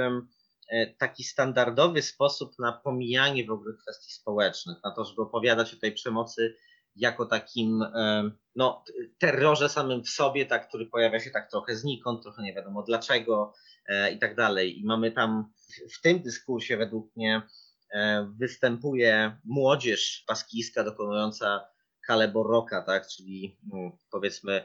[0.69, 5.77] E, taki standardowy sposób na pomijanie w ogóle kwestii społecznych, na to, żeby opowiadać o
[5.77, 6.57] tej przemocy
[6.97, 7.85] jako takim
[8.57, 8.85] no,
[9.19, 13.53] terrorze samym w sobie, tak, który pojawia się tak trochę znikąd, trochę nie wiadomo dlaczego
[14.15, 14.81] i tak dalej.
[14.81, 15.53] I mamy tam
[15.99, 17.43] w tym dyskursie według mnie
[18.39, 21.67] występuje młodzież paskijska dokonująca
[22.07, 24.65] kaleboroka, tak, czyli no, powiedzmy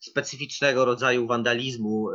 [0.00, 2.08] specyficznego rodzaju wandalizmu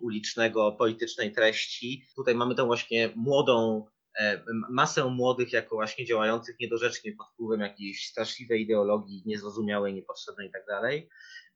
[0.00, 2.06] ulicznego, politycznej treści.
[2.16, 3.86] Tutaj mamy tą właśnie młodą,
[4.20, 10.52] e, masę młodych jako właśnie działających niedorzecznie pod wpływem jakiejś straszliwej ideologii, niezrozumiałej, niepotrzebnej i
[10.52, 10.62] tak.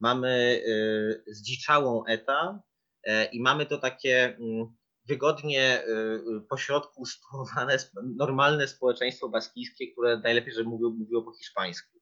[0.01, 2.70] Mamy e, zdziczałą ETA e,
[3.33, 4.67] i mamy to takie mm,
[5.09, 5.83] wygodnie
[6.51, 7.77] pośrodku sytuowane
[8.17, 12.01] normalne społeczeństwo baskijskie, które najlepiej, żeby mówiło, mówiło po hiszpańsku.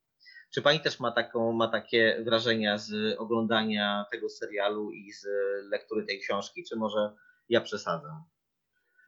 [0.55, 5.27] Czy pani też ma, taką, ma takie wrażenia z oglądania tego serialu i z
[5.71, 7.13] lektury tej książki, czy może
[7.49, 8.25] ja przesadzam?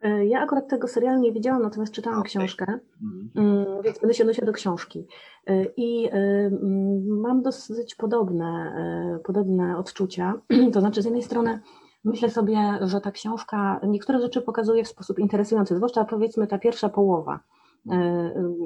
[0.02, 2.28] E, ja akurat tego serialu nie widziałam, natomiast czytałam okay.
[2.28, 2.66] książkę,
[3.02, 3.30] mhm.
[3.36, 5.06] mm, więc będę się odnosiła do książki.
[5.46, 8.74] E, I e, mm, mam dosyć podobne,
[9.24, 10.34] podobne odczucia.
[10.72, 11.60] To znaczy, z jednej strony
[12.04, 16.88] myślę sobie, że ta książka niektóre rzeczy pokazuje w sposób interesujący, zwłaszcza powiedzmy ta pierwsza
[16.88, 17.40] połowa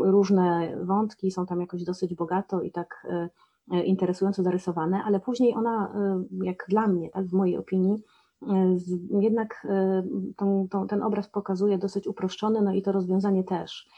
[0.00, 3.06] różne wątki są tam jakoś dosyć bogato i tak
[3.84, 5.94] interesująco zarysowane, ale później ona,
[6.42, 8.02] jak dla mnie, tak w mojej opinii,
[9.20, 9.66] jednak
[10.36, 13.88] tą, tą, ten obraz pokazuje dosyć uproszczony, no i to rozwiązanie też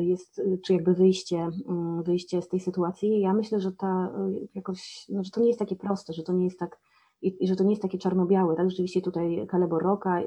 [0.00, 3.20] jest, czy jakby wyjście, mm, wyjście z tej sytuacji.
[3.20, 4.12] Ja myślę, że ta
[4.54, 6.78] jakoś, no, że to nie jest takie proste, że to nie jest tak
[7.22, 8.70] i, i że to nie jest takie czarno-białe, tak?
[8.70, 10.20] Rzeczywiście tutaj Kalebo Roka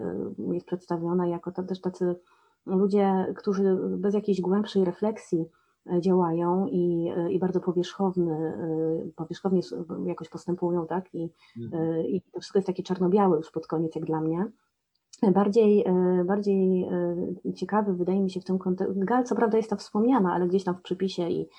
[0.53, 2.15] jest przedstawiona jako też tacy
[2.65, 5.45] ludzie, którzy bez jakiejś głębszej refleksji e,
[5.99, 9.61] działają i, e, i bardzo powierzchowny, e, powierzchownie
[10.05, 11.13] jakoś postępują, tak?
[11.13, 11.29] I,
[11.63, 12.05] mhm.
[12.05, 14.45] I to wszystko jest takie czarno-białe już pod koniec, jak dla mnie.
[15.33, 15.85] Bardziej,
[16.25, 16.89] bardziej
[17.55, 20.63] ciekawy wydaje mi się w tym kontekście, Gal co prawda jest to wspomniana, ale gdzieś
[20.63, 21.49] tam w przypisie i,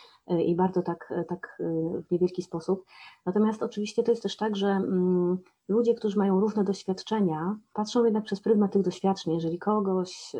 [0.46, 1.62] i bardzo tak, tak
[2.08, 2.84] w niewielki sposób.
[3.26, 8.24] Natomiast oczywiście to jest też tak, że mm, ludzie, którzy mają różne doświadczenia, patrzą jednak
[8.24, 9.34] przez pryzmat tych doświadczeń.
[9.34, 10.32] Jeżeli kogoś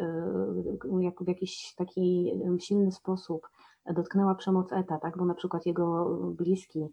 [1.21, 3.49] w jakiś taki silny sposób
[3.95, 6.89] dotknęła przemoc ETA, tak, bo na przykład jego bliski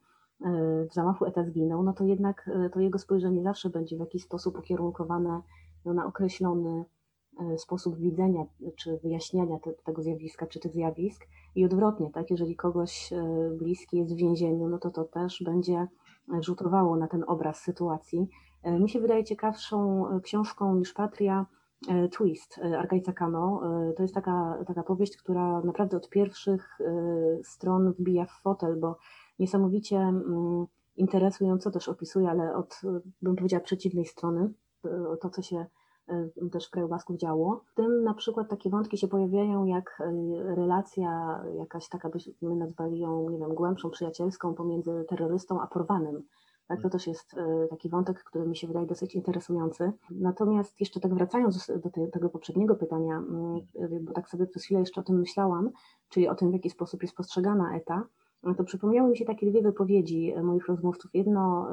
[0.89, 4.57] w zamachu ETA zginął, no to jednak to jego spojrzenie zawsze będzie w jakiś sposób
[4.57, 5.41] ukierunkowane
[5.85, 6.85] no, na określony
[7.39, 11.27] e, sposób widzenia czy wyjaśniania te, tego zjawiska czy tych zjawisk.
[11.55, 15.87] I odwrotnie, tak, jeżeli kogoś e, bliski jest w więzieniu, no to to też będzie
[16.41, 18.27] rzutowało na ten obraz sytuacji.
[18.63, 21.45] E, mi się wydaje ciekawszą książką niż Patria
[22.11, 23.61] Twist Arkajca Kano.
[23.95, 26.77] To jest taka, taka powieść, która naprawdę od pierwszych
[27.43, 28.97] stron wbija w fotel, bo
[29.39, 30.65] niesamowicie mm,
[30.95, 32.81] interesująco też opisuje, ale od,
[33.21, 34.53] bym powiedziała, przeciwnej strony
[35.21, 35.65] to, co się
[36.07, 37.63] e, też w kraju Basków działo.
[37.71, 42.99] W tym na przykład takie wątki się pojawiają jak e, relacja jakaś taka, byśmy nazwali
[42.99, 46.23] ją, nie wiem, głębszą, przyjacielską pomiędzy terrorystą a porwanym.
[46.69, 49.91] Tak, to też jest e, taki wątek, który mi się wydaje dosyć interesujący.
[50.11, 53.61] Natomiast jeszcze tak wracając do te, tego poprzedniego pytania, mm,
[54.01, 55.69] bo tak sobie przez chwilę jeszcze o tym myślałam,
[56.09, 58.03] czyli o tym, w jaki sposób jest postrzegana ETA,
[58.43, 61.11] no to przypomniały mi się takie dwie wypowiedzi e, moich rozmówców.
[61.13, 61.69] Jedno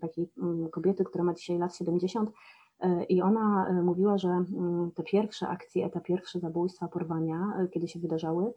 [0.00, 0.30] takiej
[0.70, 2.30] kobiety, która ma dzisiaj lat 70
[2.80, 4.44] e, i ona e, mówiła, że
[4.94, 8.52] te pierwsze akcje, te pierwsze zabójstwa, porwania, kiedy się wydarzały,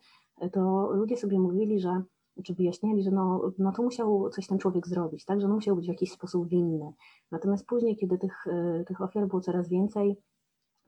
[0.52, 2.04] to ludzie sobie mówili, że
[2.44, 5.76] czy wyjaśniali, że no, no to musiał coś ten człowiek zrobić, tak, że on musiał
[5.76, 6.94] być w jakiś sposób winny.
[7.32, 8.46] Natomiast później, kiedy tych,
[8.88, 10.18] tych ofiar było coraz więcej,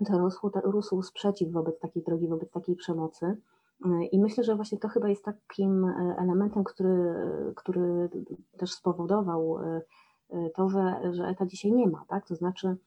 [0.05, 3.37] to rósł, to rósł sprzeciw wobec takiej drogi, wobec takiej przemocy.
[4.11, 7.13] I myślę, że właśnie to chyba jest takim e, elementem, który,
[7.55, 8.09] który
[8.57, 9.57] też spowodował
[10.55, 12.27] to, że, że ETA dzisiaj nie ma, tak?
[12.27, 12.77] To znaczy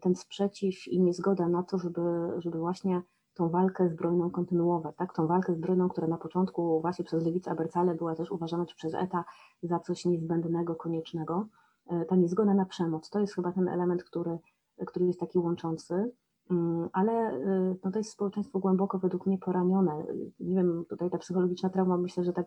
[0.00, 2.00] ten sprzeciw i niezgoda na to, żeby,
[2.38, 3.02] żeby właśnie
[3.34, 5.14] tą walkę zbrojną kontynuować, tak?
[5.14, 8.94] Tą walkę zbrojną, która na początku właśnie przez Lewicę Abercale była też uważana, czy przez
[8.94, 9.24] ETA
[9.62, 11.46] za coś niezbędnego, koniecznego.
[11.86, 14.38] E, ta niezgoda na przemoc, to jest chyba ten element, który,
[14.86, 16.12] który jest taki łączący,
[16.50, 20.04] mm, ale e, no to jest społeczeństwo głęboko według mnie poranione.
[20.40, 22.46] Nie wiem, tutaj ta psychologiczna trauma myślę, że tak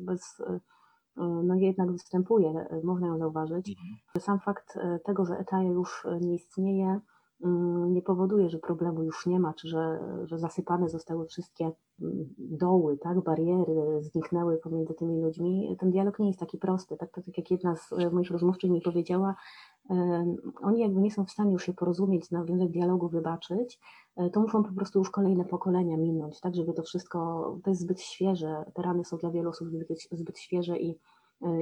[0.00, 0.60] bez, e,
[1.44, 3.68] no jednak występuje, można ją zauważyć.
[3.68, 3.96] Mhm.
[4.18, 7.00] Sam fakt tego, że ETA już nie istnieje,
[7.88, 11.64] nie powoduje, że problemu już nie ma, czy że, że zasypane zostały wszystkie
[12.02, 15.76] mm, doły, tak, bariery zniknęły pomiędzy tymi ludźmi.
[15.80, 16.96] Ten dialog nie jest taki prosty.
[16.96, 19.34] Tak, tak jak jedna z e, moich rozmówczyń mi powiedziała,
[20.62, 23.80] oni jakby nie są w stanie już się porozumieć, nawiązać dialogu, wybaczyć,
[24.16, 27.18] e, to muszą po prostu już kolejne pokolenia minąć, tak, żeby to wszystko,
[27.64, 30.98] to jest zbyt świeże, te rany są dla wielu osób zbyt, zbyt świeże i,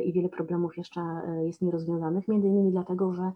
[0.05, 1.01] i wiele problemów jeszcze
[1.43, 3.33] jest nierozwiązanych, między innymi dlatego, że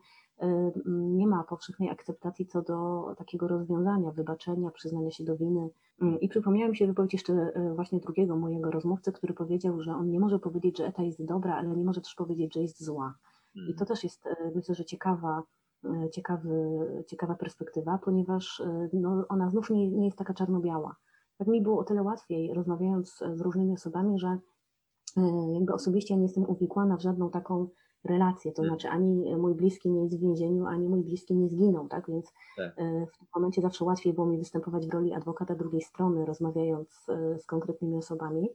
[0.87, 5.71] nie ma powszechnej akceptacji co do takiego rozwiązania, wybaczenia, przyznania się do winy.
[6.03, 9.95] Mm, I przypomniała mi się wypowiedź jeszcze e, właśnie drugiego mojego rozmówcy, który powiedział, że
[9.95, 12.85] on nie może powiedzieć, że ETA jest dobra, ale nie może też powiedzieć, że jest
[12.85, 13.15] zła.
[13.55, 13.87] I to mhm.
[13.87, 15.43] też jest, e, myślę, że ciekawa,
[15.85, 20.97] e, ciekawy, ciekawa perspektywa, ponieważ no, ona znów nie, nie jest taka czarno-biała.
[21.39, 24.39] Tak mi było o tyle łatwiej, rozmawiając z różnymi osobami, że
[25.55, 27.69] jakby osobiście nie jestem uwikłana w żadną taką
[28.07, 31.89] relacje, to znaczy ani mój bliski nie jest w więzieniu, ani mój bliski nie zginął,
[31.89, 32.07] tak?
[32.09, 32.73] Więc tak.
[32.77, 37.09] E, w tym momencie zawsze łatwiej było mi występować w roli adwokata drugiej strony, rozmawiając
[37.09, 38.49] e, z konkretnymi osobami,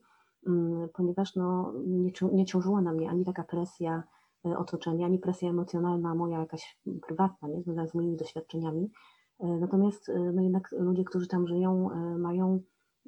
[0.47, 4.03] mm, ponieważ no, nie, nie ciążyła na mnie ani taka presja
[4.45, 7.61] e, otoczenia, ani presja emocjonalna moja jakaś prywatna, nie?
[7.61, 8.91] związana z moimi doświadczeniami.
[9.59, 12.59] Natomiast no jednak ludzie, którzy tam żyją, mają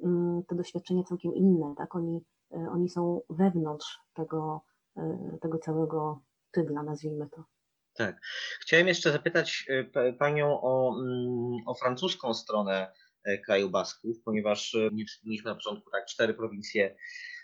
[0.02, 1.94] mm, te doświadczenia całkiem inne, tak?
[1.94, 2.24] Oni,
[2.72, 4.60] oni są wewnątrz tego,
[5.40, 7.44] tego całego tygla, nazwijmy to.
[7.94, 8.20] Tak.
[8.60, 12.92] Chciałem jeszcze zapytać e, Panią o, mm, o francuską stronę
[13.24, 16.96] e, kraju Basków, ponieważ e, nie wspomnieliśmy na początku, tak, cztery prowincje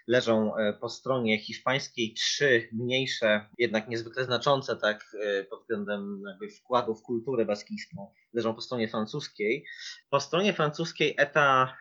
[0.08, 5.16] leżą po stronie hiszpańskiej, trzy mniejsze, jednak niezwykle znaczące tak
[5.50, 6.22] pod względem
[6.58, 9.64] wkładu w kulturę baskijską, leżą po stronie francuskiej.
[10.10, 11.76] Po stronie francuskiej ETA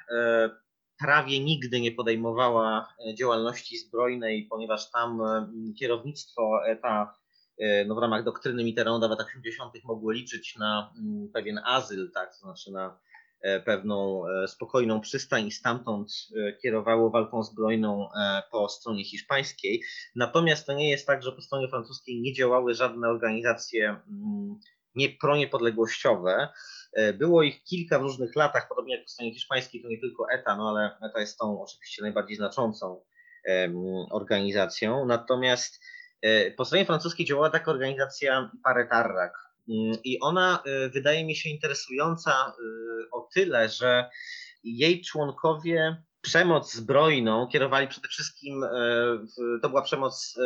[1.00, 5.20] prawie nigdy nie podejmowała działalności zbrojnej, ponieważ tam
[5.80, 7.20] kierownictwo ETA
[7.60, 9.74] E, no w ramach doktryny Mitterranda w latach 80.
[9.84, 13.00] mogło liczyć na mm, pewien azyl, tak, to znaczy na
[13.42, 16.12] e, pewną e, spokojną przystań i stamtąd
[16.62, 18.10] kierowało walką zbrojną
[18.52, 19.82] po stronie hiszpańskiej.
[20.16, 24.60] Natomiast to nie jest tak, że po stronie francuskiej nie działały żadne organizacje mm,
[24.96, 26.50] nie proniepodległościowe.
[27.14, 30.56] Było ich kilka w różnych latach, podobnie jak po stronie hiszpańskiej, to nie tylko ETA,
[30.56, 33.02] no ale ETA jest tą oczywiście najbardziej znaczącą
[34.12, 35.06] organizacją.
[35.06, 35.80] Natomiast
[36.22, 39.34] E, po stronie francuskiej działała taka organizacja Paretarrak
[39.70, 42.52] mm, i ona e, wydaje mi się interesująca e,
[43.12, 44.10] o tyle, że
[44.64, 48.66] jej członkowie przemoc zbrojną kierowali przede wszystkim,
[49.62, 50.40] to była przemoc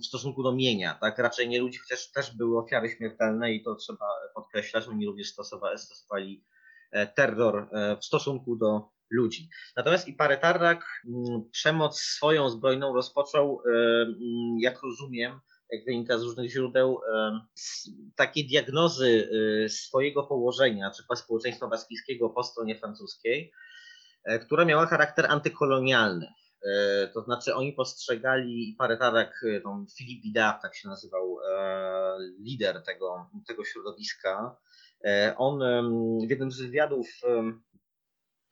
[0.00, 1.18] w stosunku do mienia, tak?
[1.18, 5.78] Raczej nie ludzi, chociaż też były ofiary śmiertelne i to trzeba podkreślać, oni również stosowali,
[5.78, 6.44] stosowali
[7.14, 7.68] terror
[8.00, 9.48] w stosunku do ludzi.
[9.76, 13.70] Natomiast i Paretarrak mm, przemoc swoją zbrojną rozpoczął, e,
[14.02, 15.40] mm, jak rozumiem,
[15.70, 17.40] jak wynika z różnych źródeł, e,
[18.16, 19.30] takie diagnozy
[19.64, 23.52] e, swojego położenia, czy społeczeństwa baskijskiego po stronie francuskiej,
[24.40, 26.26] która miała charakter antykolonialny.
[27.14, 29.44] To znaczy oni postrzegali Paretarrak,
[29.98, 31.38] Filip Bidard, tak się nazywał,
[32.38, 34.56] lider tego, tego środowiska.
[35.36, 35.60] On
[36.26, 37.06] w jednym z wywiadów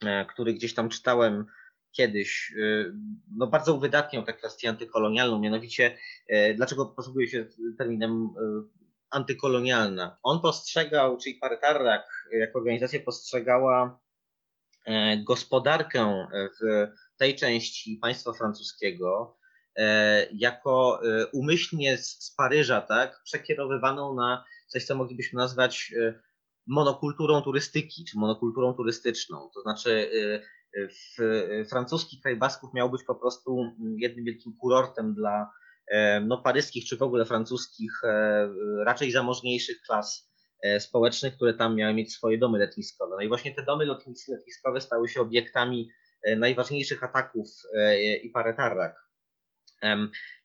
[0.04, 1.46] E, który gdzieś tam czytałem
[1.92, 2.92] kiedyś, e,
[3.36, 5.98] no bardzo uwydatniał tę kwestię antykolonialną, mianowicie
[6.28, 7.46] e, dlaczego posługuje się
[7.78, 8.30] terminem
[9.10, 10.18] antykolonialna.
[10.22, 14.00] On postrzegał, czyli Paretarrak jako organizacja postrzegała
[15.24, 16.86] gospodarkę w
[17.16, 19.36] tej części państwa francuskiego
[20.32, 21.00] jako
[21.32, 25.94] umyślnie z Paryża, tak, przekierowywaną na coś, co moglibyśmy nazwać
[26.66, 29.50] monokulturą turystyki, czy monokulturą turystyczną.
[29.54, 30.10] To znaczy
[30.90, 31.16] w
[31.68, 35.50] francuski kraj Basków miał być po prostu mm, jednym wielkim kurortem dla
[35.88, 38.48] e, no, paryskich czy w ogóle francuskich, e,
[38.84, 40.30] raczej zamożniejszych klas
[40.62, 43.16] e, społecznych, które tam miały mieć swoje domy letniskowe.
[43.16, 43.84] No i właśnie te domy
[44.28, 45.88] letniskowe stały się obiektami
[46.36, 47.48] najważniejszych ataków
[48.22, 49.06] i paretarrak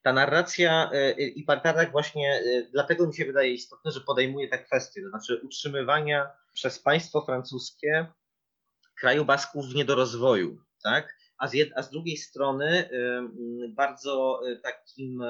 [0.02, 4.58] ta narracja e, i Partarek właśnie e, dlatego mi się wydaje istotne, że podejmuje te
[4.58, 8.06] kwestie, to znaczy utrzymywania przez państwo francuskie
[9.00, 11.16] kraju Basków w niedorozwoju, tak?
[11.38, 12.88] A z, jed, a z drugiej strony
[13.68, 15.24] bardzo e, takim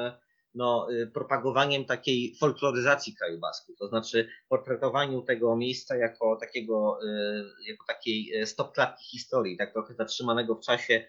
[0.55, 7.71] no, y, propagowaniem takiej folkloryzacji kraju Basków, to znaczy portretowaniu tego miejsca jako takiego, y,
[7.71, 11.07] jako takiej stopklatki historii, tak trochę zatrzymanego w czasie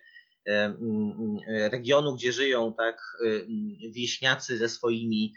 [1.48, 3.02] regionu, gdzie żyją tak
[3.92, 5.34] wieśniacy ze swoimi,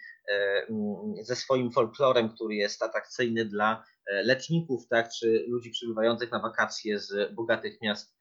[1.23, 3.85] ze swoim folklorem, który jest atrakcyjny dla
[4.25, 8.16] letników, tak, czy ludzi przybywających na wakacje z bogatych miast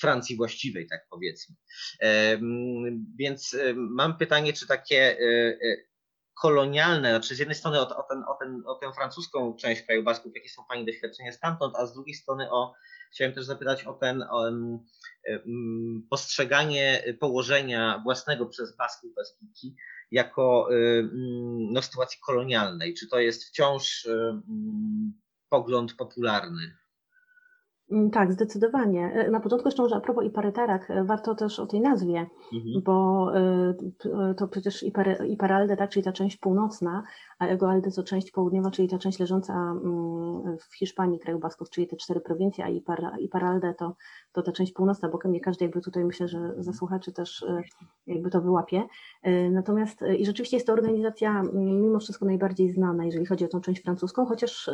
[0.00, 1.56] Francji właściwej, tak powiedzmy.
[3.18, 5.58] Więc mam pytanie, czy takie e,
[6.40, 10.02] kolonialne, znaczy z jednej strony o, o, ten, o, ten, o tę francuską część kraju
[10.02, 12.74] Basków, jakie są Pani doświadczenia stamtąd, a z drugiej strony o,
[13.12, 14.50] chciałem też zapytać o ten o,
[16.10, 19.76] postrzeganie położenia własnego przez Basków Baskiki
[20.10, 20.68] jako
[21.72, 22.94] no, sytuacji kolonialnej.
[22.94, 24.08] Czy to jest wciąż
[25.48, 26.76] pogląd popularny?
[27.90, 29.12] Mm, tak, zdecydowanie.
[29.12, 32.82] E, na początku jeszcze może a propos Iparytarak, e, warto też o tej nazwie, mhm.
[32.84, 34.84] bo e, to przecież
[35.28, 37.02] Iparalde, tak, czyli ta część północna,
[37.38, 41.70] a Ego Alde to część południowa, czyli ta część leżąca mm, w Hiszpanii, kraju Basków,
[41.70, 42.68] czyli te cztery prowincje, a
[43.18, 43.96] Iparalde to,
[44.32, 47.44] to ta część północna, bo nie każdy jakby tutaj myślę, że za słuchaczy też
[48.06, 48.82] jakby to wyłapie.
[49.50, 53.82] Natomiast i rzeczywiście jest to organizacja mimo wszystko najbardziej znana, jeżeli chodzi o tą część
[53.82, 54.70] francuską, chociaż,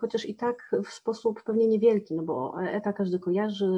[0.00, 3.70] chociaż i tak w sposób pewnie niewielki, no bo ETA każdy kojarzy,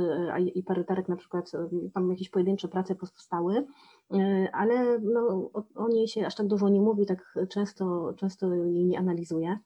[0.55, 1.53] i parytarek na przykład,
[1.95, 3.67] tam jakieś pojedyncze prace powstały,
[4.15, 8.55] e, ale no, o, o niej się aż tak dużo nie mówi, tak często, często
[8.55, 9.59] jej nie analizuje.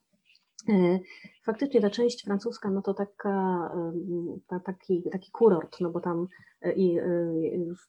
[0.69, 0.99] E,
[1.43, 3.69] faktycznie ta część francuska, no to taka,
[4.47, 6.27] ta, taki, taki kurort, no bo tam
[6.61, 6.99] e, i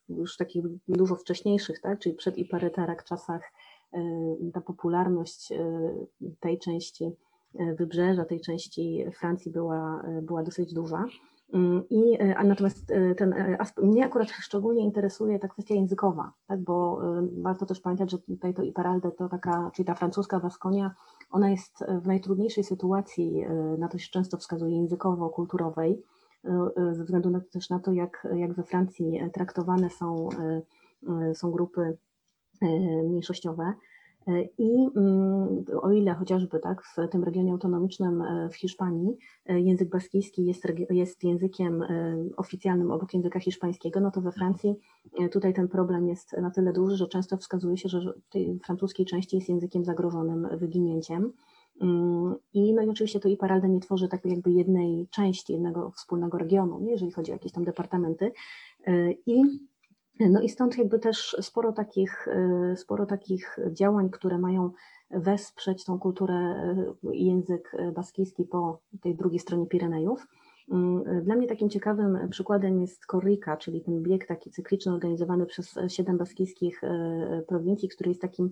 [0.09, 3.53] już takich dużo wcześniejszych, tak, czyli przed i parytarak czasach
[4.53, 5.53] ta popularność
[6.41, 11.05] tej części E, wybrzeża, tej części Francji była, e, była dosyć duża.
[11.53, 13.35] Mm, I, e, a natomiast ten
[13.83, 17.01] mnie akurat szczególnie interesuje ta kwestia językowa, tak, bo
[17.43, 20.95] warto też pamiętać, że tutaj to Iparalde to taka, czyli ta francuska Waskonia,
[21.31, 23.45] ona jest w najtrudniejszej sytuacji,
[23.79, 26.03] na to się często wskazuje językowo-kulturowej,
[26.93, 30.29] ze względu na, też na to, jak, jak we Francji traktowane są,
[31.35, 31.97] są grupy
[33.05, 33.73] mniejszościowe.
[34.59, 39.17] I mm, o ile chociażby tak, w tym regionie autonomicznym e, w Hiszpanii
[39.47, 44.75] e, język baskijski jest, jest językiem e, oficjalnym obok języka hiszpańskiego, no to we Francji
[45.33, 49.07] tutaj ten problem jest na tyle duży, że często wskazuje się, że w tej francuskiej
[49.07, 51.33] części jest językiem zagrożonym wyginięciem.
[51.81, 56.39] Mm, I, no i oczywiście to Iparalde nie tworzy tak jakby jednej części, jednego wspólnego
[56.39, 58.33] regionu, jeżeli chodzi o jakieś tam departamenty.
[59.27, 59.43] I
[60.21, 62.29] no i stąd jakby też sporo takich,
[62.73, 64.71] y, sporo takich działań, które mają
[65.11, 66.35] wesprzeć tą kulturę
[67.05, 70.27] y, i język baskijski po tej drugiej stronie Pirenejów.
[70.69, 75.75] Y, dla mnie takim ciekawym przykładem jest Korrika, czyli ten bieg taki cykliczny organizowany przez
[75.89, 76.81] siedem baskijskich
[77.49, 78.51] prowincji, który jest takim,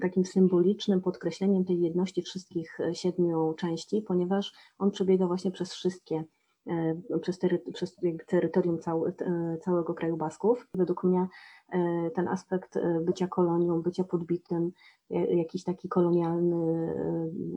[0.00, 6.24] takim symbolicznym podkreśleniem tej jedności wszystkich siedmiu części, ponieważ on przebiega właśnie przez wszystkie
[7.22, 7.96] przez, tery, przez
[8.26, 10.68] terytorium cały, e, całego kraju Basków.
[10.74, 11.26] Według mnie
[11.72, 14.72] e, ten aspekt bycia kolonią, bycia podbitym,
[15.10, 16.94] jakiś taki kolonialny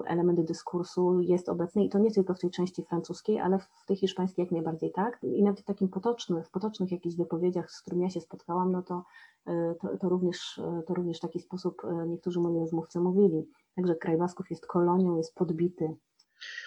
[0.06, 3.98] element dyskursu jest obecny i to nie tylko w tej części francuskiej, ale w tej
[3.98, 5.20] hiszpańskiej jak najbardziej tak.
[5.24, 8.82] I nawet w takim potocznym, w potocznych jakichś wypowiedziach, z którymi ja się spotkałam, no
[8.82, 9.04] to,
[9.82, 13.48] to, to, również, to również w taki sposób niektórzy moi rozmówcy mówili.
[13.76, 15.96] Także kraj Basków jest kolonią, jest podbity,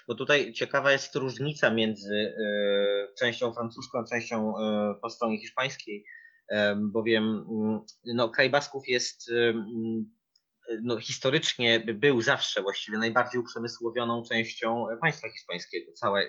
[0.07, 6.05] bo tutaj ciekawa jest różnica między e, częścią francuską a częścią e, po stronie hiszpańskiej,
[6.49, 10.17] e, bowiem mm, no, kraj Basków jest mm,
[10.83, 16.23] no, historycznie był zawsze właściwie najbardziej uprzemysłowioną częścią państwa hiszpańskiego, całe,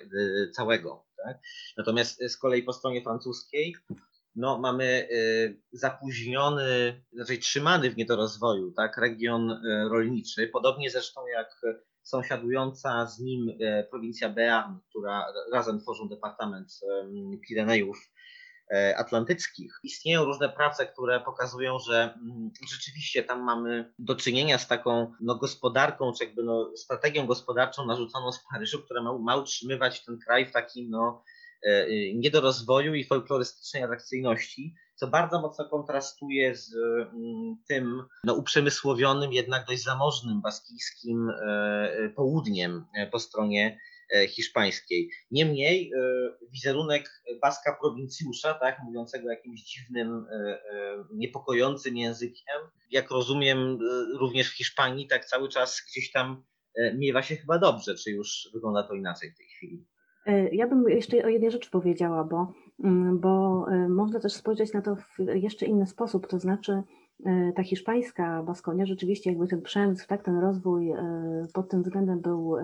[0.55, 1.05] całego.
[1.25, 1.37] Tak?
[1.77, 3.75] Natomiast z kolei po stronie francuskiej
[4.35, 5.07] no, mamy
[5.71, 11.61] zapóźniony, raczej trzymany w niedorozwoju tak, region rolniczy, podobnie zresztą jak
[12.09, 16.79] sąsiadująca z nim e, prowincja Bearn, która razem tworzą Departament
[17.47, 18.11] Pirenejów
[18.71, 19.79] e, Atlantyckich.
[19.83, 25.35] Istnieją różne prace, które pokazują, że mm, rzeczywiście tam mamy do czynienia z taką no,
[25.35, 30.45] gospodarką, czy jakby no, strategią gospodarczą narzuconą z Paryżu, która ma, ma utrzymywać ten kraj
[30.45, 31.23] w takim no,
[31.63, 39.65] e, niedorozwoju i folklorystycznej atrakcyjności co bardzo mocno kontrastuje z mm, tym no, uprzemysłowionym, jednak
[39.65, 43.79] dość zamożnym baskijskim e, e, południem e, po stronie
[44.27, 45.09] hiszpańskiej.
[45.31, 45.91] Niemniej
[46.51, 50.25] wizerunek baska prowincjusza, tak, mówiącego jakimś dziwnym,
[51.13, 52.57] niepokojącym językiem,
[52.91, 53.79] jak rozumiem
[54.19, 56.43] również w Hiszpanii, tak cały czas gdzieś tam
[56.95, 59.85] miewa się chyba dobrze, czy już wygląda to inaczej w tej chwili?
[60.51, 62.53] Ja bym jeszcze o jednej rzeczy powiedziała, bo
[63.13, 66.83] bo y, można też spojrzeć na to w jeszcze inny sposób, to znaczy
[67.25, 72.19] e, ta hiszpańska Baskonia, rzeczywiście jakby ten przemysł, tak, ten rozwój e, pod tym względem
[72.19, 72.63] był e,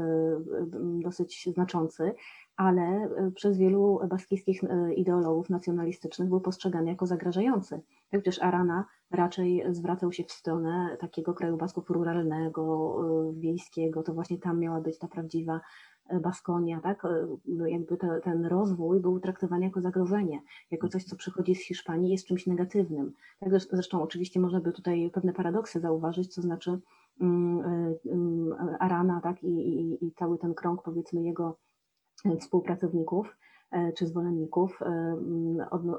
[1.03, 2.13] dosyć znaczący,
[2.57, 4.61] ale przez wielu baskijskich
[4.95, 7.81] ideologów nacjonalistycznych był postrzegany jako zagrażający.
[8.11, 12.95] Tak, przecież Arana raczej zwracał się w stronę takiego kraju basków ruralnego,
[13.33, 15.61] wiejskiego, to właśnie tam miała być ta prawdziwa
[16.21, 17.05] Baskonia, tak?
[17.05, 17.27] E,
[17.69, 20.41] jakby te, ten rozwój był traktowany jako zagrożenie,
[20.71, 23.13] jako coś, co przychodzi z Hiszpanii, jest czymś negatywnym.
[23.39, 23.49] Tak?
[23.71, 26.79] Zresztą oczywiście można by tutaj pewne paradoksy zauważyć, to znaczy
[27.19, 27.59] um,
[28.03, 29.43] um, Arana tak?
[29.43, 31.57] I, i, i cały ten krąg powiedzmy jego
[32.39, 33.54] współpracowników E,
[33.97, 35.15] czy zwolenników e,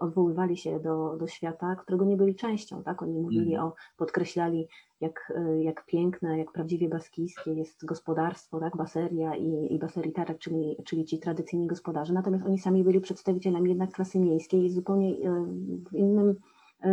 [0.01, 2.83] odwoływali się do, do świata, którego nie byli częścią.
[2.83, 3.03] Tak?
[3.03, 3.66] Oni mówili mm.
[3.66, 4.68] o, podkreślali,
[5.01, 8.77] jak, e, jak piękne, jak prawdziwie baskijskie jest gospodarstwo, tak?
[8.77, 9.81] Baseria i, i
[10.39, 12.12] czyli, czyli ci tradycyjni gospodarze.
[12.12, 15.14] Natomiast oni sami byli przedstawicielami jednak klasy miejskiej i zupełnie
[15.91, 16.35] w innym,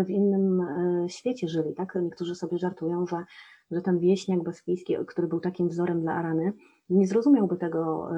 [0.06, 0.68] w innym
[1.08, 1.74] świecie żyli.
[1.74, 1.98] Tak?
[2.02, 3.26] Niektórzy sobie żartują, że,
[3.72, 6.54] że ten wieśniak baskijski, który był takim wzorem dla Arany,
[6.90, 8.10] nie zrozumiałby tego,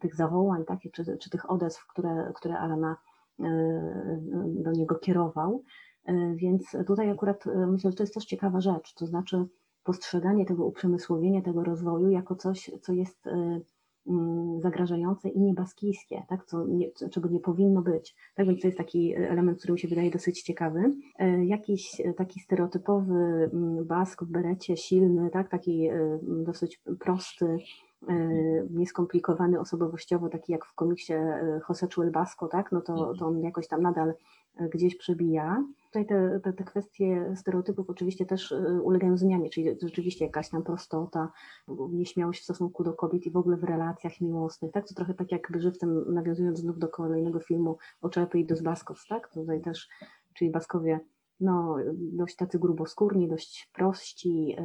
[0.00, 2.96] tych zawołań tak, czy, czy tych odezw, które, które Alana
[4.46, 5.62] do niego kierował.
[6.34, 9.46] Więc tutaj akurat myślę, że to jest też ciekawa rzecz, to znaczy
[9.84, 13.28] postrzeganie tego uprzemysłowienia, tego rozwoju jako coś, co jest
[14.60, 18.16] zagrażające i niebaskijskie, tak, co nie, czego nie powinno być.
[18.34, 20.92] Tak więc to jest taki element, który mi się wydaje dosyć ciekawy.
[21.44, 23.50] Jakiś taki stereotypowy
[23.84, 25.88] bask w berecie, silny, tak, taki
[26.22, 27.58] dosyć prosty,
[28.08, 28.14] E,
[28.70, 33.16] nieskomplikowany osobowościowo, taki jak w komiksie e, Jose Basco, tak, no to, mhm.
[33.16, 34.14] to on jakoś tam nadal e,
[34.72, 35.64] gdzieś przebija.
[35.86, 41.32] Tutaj te, te, te kwestie stereotypów oczywiście też ulegają zmianie, czyli rzeczywiście jakaś tam prostota,
[41.90, 45.32] nieśmiałość w stosunku do kobiet i w ogóle w relacjach miłosnych, tak, to trochę tak
[45.32, 49.88] jakby żywcem, nawiązując znów do kolejnego filmu Oczepy i dos Baskos, tak, tutaj też,
[50.34, 51.00] czyli Baskowie
[51.40, 54.56] no, dość tacy gruboskórni, dość prości,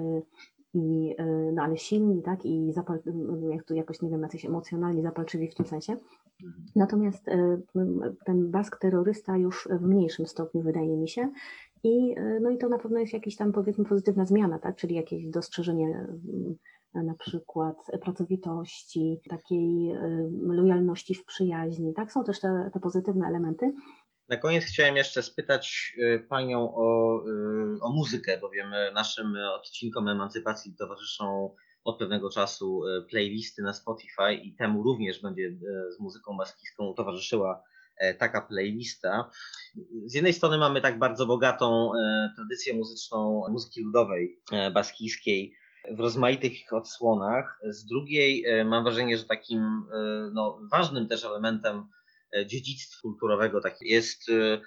[0.74, 3.00] i, e, no ale silni, tak, i zapal,
[3.52, 5.94] jak to jakoś, nie wiem, jacyś emocjonalnie zapalczywi w tym sensie.
[6.44, 6.66] Mhm.
[6.76, 7.62] Natomiast e,
[8.26, 11.30] ten bask terrorysta już w mniejszym stopniu, wydaje mi się.
[11.84, 14.96] I, e, no i to na pewno jest jakaś tam, powiedzmy, pozytywna zmiana, tak, czyli
[14.96, 16.08] jakieś dostrzeżenie
[16.94, 19.94] na przykład pracowitości, takiej
[20.42, 23.74] lojalności w przyjaźni, tak, są też te, te pozytywne elementy,
[24.30, 30.76] na koniec chciałem jeszcze spytać y, Panią o, y, o muzykę, bowiem naszym odcinkom Emancypacji
[30.76, 35.52] towarzyszą od pewnego czasu y, playlisty na Spotify i temu również będzie
[35.90, 37.64] z muzyką baskijską towarzyszyła
[37.98, 39.30] e, taka playlista.
[40.06, 45.56] Z jednej strony mamy tak bardzo bogatą e, tradycję muzyczną muzyki ludowej e, baskijskiej
[45.92, 49.86] w rozmaitych odsłonach, z drugiej mam wrażenie, że takim
[50.34, 51.88] no, ważnym też elementem
[52.46, 53.62] dziedzictwa kulturowego.
[53.62, 54.62] Tak jest e,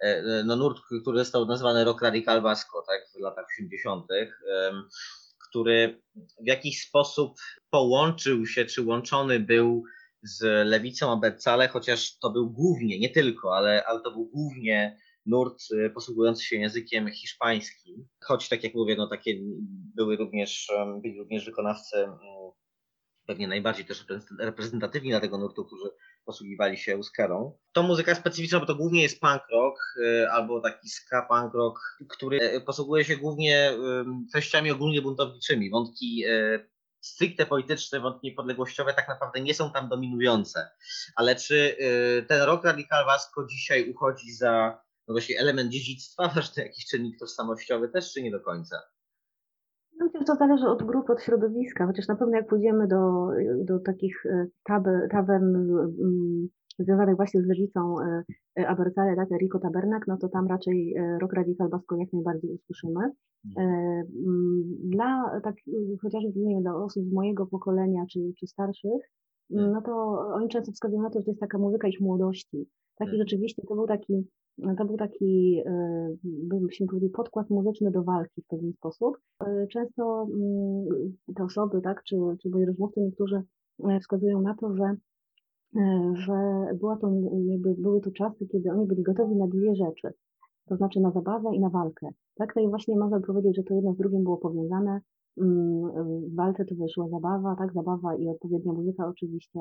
[0.00, 4.06] e, no, nurt, który został nazwany Rock Radical Basco tak, w latach 80.,
[5.48, 6.02] który
[6.44, 7.38] w jakiś sposób
[7.70, 9.84] połączył się, czy łączony był
[10.22, 15.62] z lewicą Abercale, chociaż to był głównie, nie tylko, ale, ale to był głównie nurt
[15.94, 18.08] posługujący się językiem hiszpańskim.
[18.24, 19.34] Choć tak jak mówię, no takie
[19.94, 20.68] były również,
[21.02, 22.18] byli również wykonawcy mm,
[23.26, 24.06] pewnie najbardziej też
[24.38, 25.90] reprezentatywni dla tego nurtu, którzy
[26.30, 27.58] posługiwali się Euskarą.
[27.72, 31.80] To muzyka specyficzna, bo to głównie jest punk rock y, albo taki ska punk rock,
[32.08, 33.72] który y, posługuje się głównie
[34.32, 35.70] treściami ogólnie buntowniczymi.
[35.70, 36.68] Wątki y,
[37.00, 40.70] stricte polityczne, wątki niepodległościowe tak naprawdę nie są tam dominujące.
[41.16, 41.76] Ale czy
[42.28, 47.88] ten rock Radical Vasco dzisiaj uchodzi za no właśnie element dziedzictwa, ważny jakiś czynnik tożsamościowy
[47.88, 48.82] też, czy nie do końca?
[50.14, 53.28] Myślę, że to zależy od grupy, od środowiska, chociaż na pewno jak pójdziemy do,
[53.64, 56.48] do takich e, tabe, taben mm,
[56.78, 57.96] związanych właśnie z lewicą
[58.58, 62.50] e, Abercale, tak, Rico Tabernak, no to tam raczej e, rock radical basko jak najbardziej
[62.54, 63.00] usłyszymy.
[63.56, 64.04] Mm,
[64.84, 65.54] dla tak,
[66.02, 69.10] chociażby nie wiem, dla osób z mojego pokolenia czy, czy starszych,
[69.50, 69.92] mm, no to
[70.34, 72.68] oni często wskazują na to, że to jest taka muzyka ich młodości.
[72.96, 74.26] Taki rzeczywiście to był taki
[74.78, 76.14] to był taki, e,
[76.60, 79.18] byśmy powiedzieli, podkład muzyczny do walki w pewien sposób.
[79.46, 83.42] E, często mm, te osoby, tak, czy, czy moi rozmówcy niektórzy
[83.88, 84.94] e, wskazują na to, że,
[86.14, 86.32] że
[86.78, 87.12] była to,
[87.46, 90.12] jakby były to czasy, kiedy oni byli gotowi na dwie rzeczy,
[90.68, 92.08] to znaczy na zabawę i na walkę.
[92.34, 95.00] Tak, no i właśnie można powiedzieć, że to jedno z drugim było powiązane.
[95.38, 99.60] Mm, w walce wyszła zabawa, tak, zabawa i odpowiednia muzyka oczywiście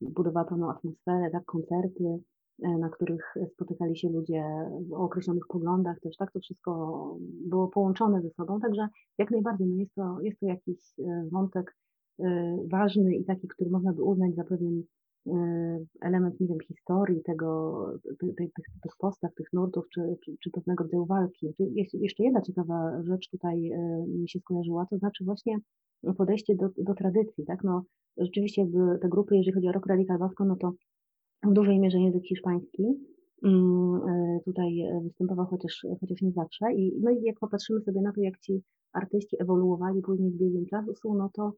[0.00, 2.18] budowała pewną atmosferę, tak, koncerty,
[2.58, 4.44] na których spotykali się ludzie
[4.92, 6.72] o określonych poglądach też, tak, to wszystko
[7.46, 8.88] było połączone ze sobą, także
[9.18, 11.76] jak najbardziej no jest, to, jest to jakiś e, wątek
[12.20, 14.82] e, ważny i taki, który można by uznać za pewien
[16.00, 17.86] element, nie wiem, historii tego,
[18.20, 21.54] tych, tych, tych postaw, tych nurtów, czy, czy, czy pewnego rodzaju walki.
[21.92, 23.70] Jeszcze jedna ciekawa rzecz tutaj
[24.08, 25.58] mi się skojarzyła, to znaczy właśnie
[26.16, 27.64] podejście do, do tradycji, tak?
[27.64, 27.84] No,
[28.16, 28.66] rzeczywiście
[29.02, 30.72] te grupy, jeżeli chodzi o rock radical basco, no to
[31.44, 32.84] w dużej mierze język hiszpański,
[33.44, 34.00] mm,
[34.44, 36.72] tutaj występował chociaż, chociaż nie zawsze.
[36.74, 38.62] I, no i jak popatrzymy sobie na to, jak ci
[38.92, 41.52] artyści ewoluowali później z biegiem czasu, no to,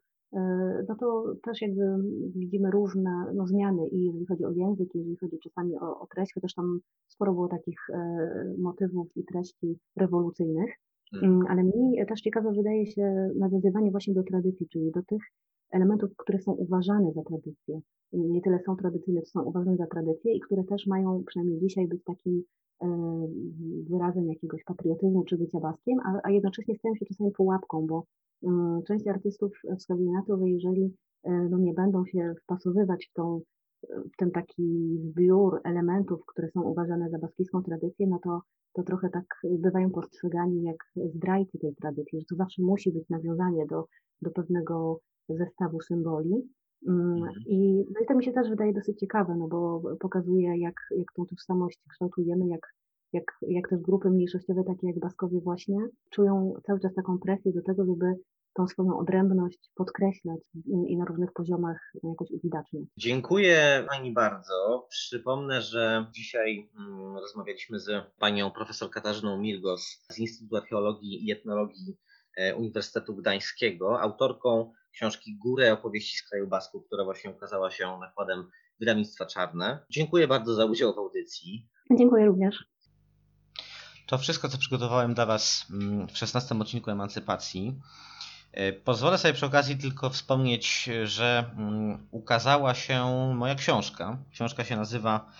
[0.88, 1.82] no to też jakby
[2.36, 6.34] widzimy różne no, zmiany i jeżeli chodzi o język, jeżeli chodzi czasami o, o treść,
[6.34, 7.78] chociaż tam sporo było takich
[8.58, 10.70] motywów i treści rewolucyjnych.
[11.22, 15.22] Mm, ale mi też ciekawe wydaje się nawiązywanie właśnie do tradycji, czyli do tych
[15.74, 17.80] elementów, które są uważane za tradycję.
[18.12, 21.88] Nie tyle są tradycyjne, co są uważane za tradycję i które też mają przynajmniej dzisiaj
[21.88, 22.42] być takim
[22.82, 22.86] e,
[23.90, 28.04] wyrazem jakiegoś patriotyzmu czy bycia baskiem, a, a jednocześnie stają się czasami pułapką, bo
[28.42, 30.94] um, część artystów wskazuje na to, że jeżeli
[31.24, 33.40] e, no, nie będą się wpasowywać w tą
[34.12, 38.40] w ten taki zbiór elementów, które są uważane za baskijską tradycję, no to,
[38.72, 39.26] to trochę tak
[39.58, 40.76] bywają postrzegani jak
[41.14, 43.84] zdrajcy tej tradycji, że to zawsze musi być nawiązanie do,
[44.22, 46.34] do pewnego zestawu symboli.
[46.88, 47.42] Mm, Mhm.
[47.46, 51.06] I, no i to mi się też wydaje dosyć ciekawe, no bo pokazuje, jak, jak
[51.16, 52.60] tą tożsamość kształtujemy, jak,
[53.12, 55.78] jak, jak też grupy mniejszościowe, takie jak Baskowie właśnie,
[56.10, 58.14] czują cały czas taką presję do tego, żeby
[58.54, 60.40] tą swoją odrębność podkreślać
[60.88, 62.84] i, na różnych poziomach jakoś uwidaczniać.
[62.98, 64.86] Dziękuję Pani bardzo.
[64.90, 71.96] Przypomnę, że dzisiaj mm, rozmawialiśmy z Panią profesor Katarzyną Milgos z Instytutu Archeologii i Etnologii
[72.36, 78.50] e, Uniwersytetu Gdańskiego, autorką książki Górę opowieści z kraju Basków, która właśnie ukazała się nakładem
[78.80, 79.78] wydawnictwa Czarne.
[79.90, 81.68] Dziękuję bardzo za udział w audycji.
[81.98, 82.64] Dziękuję również.
[84.06, 87.80] To wszystko, co przygotowałem dla Was mm, w 16 odcinku Emancypacji.
[88.52, 93.04] E, Pozwolę sobie przy okazji tylko wspomnieć, że mm, ukazała się
[93.34, 94.18] moja książka.
[94.32, 95.30] Książka się nazywa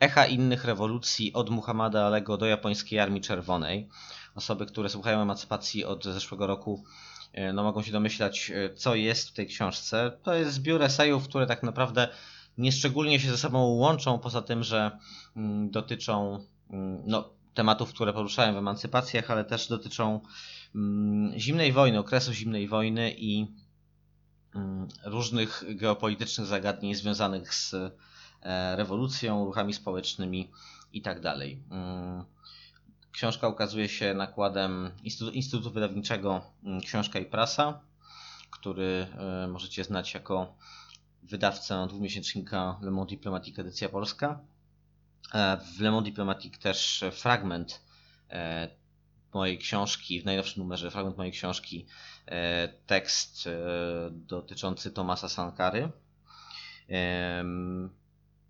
[0.00, 3.88] Echa innych rewolucji od Muhammada Alego do japońskiej Armii Czerwonej.
[4.34, 6.84] Osoby, które słuchają emancypacji od zeszłego roku,
[7.52, 10.18] no mogą się domyślać, e, co jest w tej książce.
[10.22, 12.08] To jest zbiór esejów, które tak naprawdę
[12.58, 14.98] nieszczególnie się ze sobą łączą, poza tym, że
[15.36, 20.20] mm, dotyczą mm, no, tematów, które poruszałem w emancypacjach, ale też dotyczą
[20.74, 23.46] mm, zimnej wojny, okresu zimnej wojny i
[25.04, 30.50] różnych geopolitycznych zagadnień związanych z e, rewolucją, ruchami społecznymi
[30.92, 31.20] i tak
[33.12, 37.80] Książka ukazuje się nakładem Instytutu, Instytutu Wydawniczego mm, Książka i Prasa,
[38.50, 40.54] który e, możecie znać jako
[41.22, 44.40] wydawcę dwumiesięcznika Le Monde Diplomatique edycja polska.
[45.34, 47.82] E, W Le Monde Diplomatique też fragment
[48.30, 48.68] e,
[49.34, 51.86] mojej książki, w najnowszym numerze fragment mojej książki,
[52.86, 53.48] tekst
[54.10, 55.90] dotyczący Tomasa Sankary.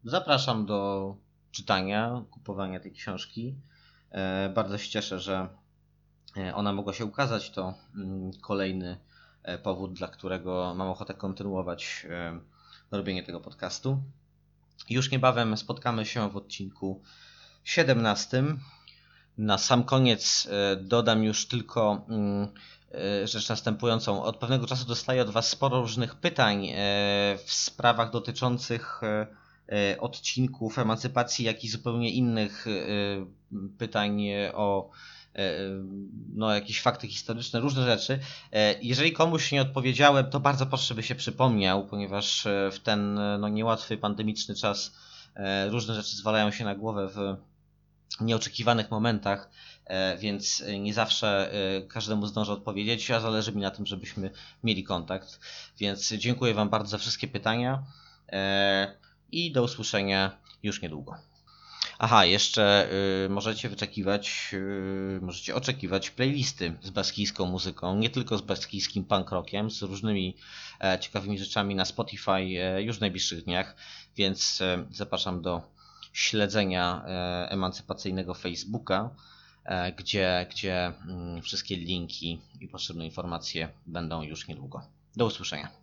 [0.05, 1.16] Zapraszam do
[1.51, 3.55] czytania, kupowania tej książki.
[4.11, 5.49] E, Bardzo się cieszę, że
[6.37, 7.51] e, ona mogła się ukazać.
[7.51, 8.99] To mm, kolejny
[9.43, 12.07] e, powód, dla którego mam ochotę kontynuować
[12.91, 14.03] robienie tego podcastu.
[14.91, 17.03] Już niebawem spotkamy się w odcinku
[17.65, 18.45] 17.
[19.39, 20.49] Na sam koniec
[20.81, 22.49] dodam już tylko mm,
[23.24, 24.23] rzecz następującą.
[24.23, 26.69] Od pewnego czasu dostaję od Was sporo różnych pytań
[27.45, 29.01] w sprawach dotyczących
[29.98, 32.70] odcinków emancypacji, jak i zupełnie innych e,
[33.78, 34.90] pytań e, o
[35.34, 35.52] e,
[36.34, 38.18] no, jakieś fakty historyczne, różne rzeczy.
[38.52, 43.18] E, Jeżeli komuś nie odpowiedziałem, to bardzo proszę, by się przypomniał, ponieważ e, w ten
[43.18, 44.94] e, no, niełatwy pandemiczny czas
[45.34, 47.36] e, różne rzeczy zwalają się na głowę w
[48.20, 49.51] nieoczekiwanych momentach,
[49.84, 54.30] e, więc nie zawsze e, każdemu zdążę odpowiedzieć, a zależy mi na tym, żebyśmy
[54.64, 55.40] mieli kontakt.
[55.78, 57.82] Więc dziękuję Wam bardzo za wszystkie pytania
[58.32, 58.94] e,
[59.32, 61.16] i do usłyszenia już niedługo.
[61.98, 62.89] Aha, jeszcze
[63.27, 69.31] y, możecie wyczekiwać, y, możecie oczekiwać playlisty z baskijską muzyką, nie tylko z baskijskim punk
[69.31, 70.36] rockiem, z różnymi
[70.81, 73.77] e, ciekawymi rzeczami na Spotify e, już w najbliższych dniach,
[74.16, 75.62] więc e, zapraszam do
[76.12, 79.11] śledzenia e, emancypacyjnego Facebooka,
[79.65, 84.82] e, gdzie, gdzie mm, wszystkie linki i potrzebne informacje będą już niedługo.
[85.16, 85.80] Do usłyszenia.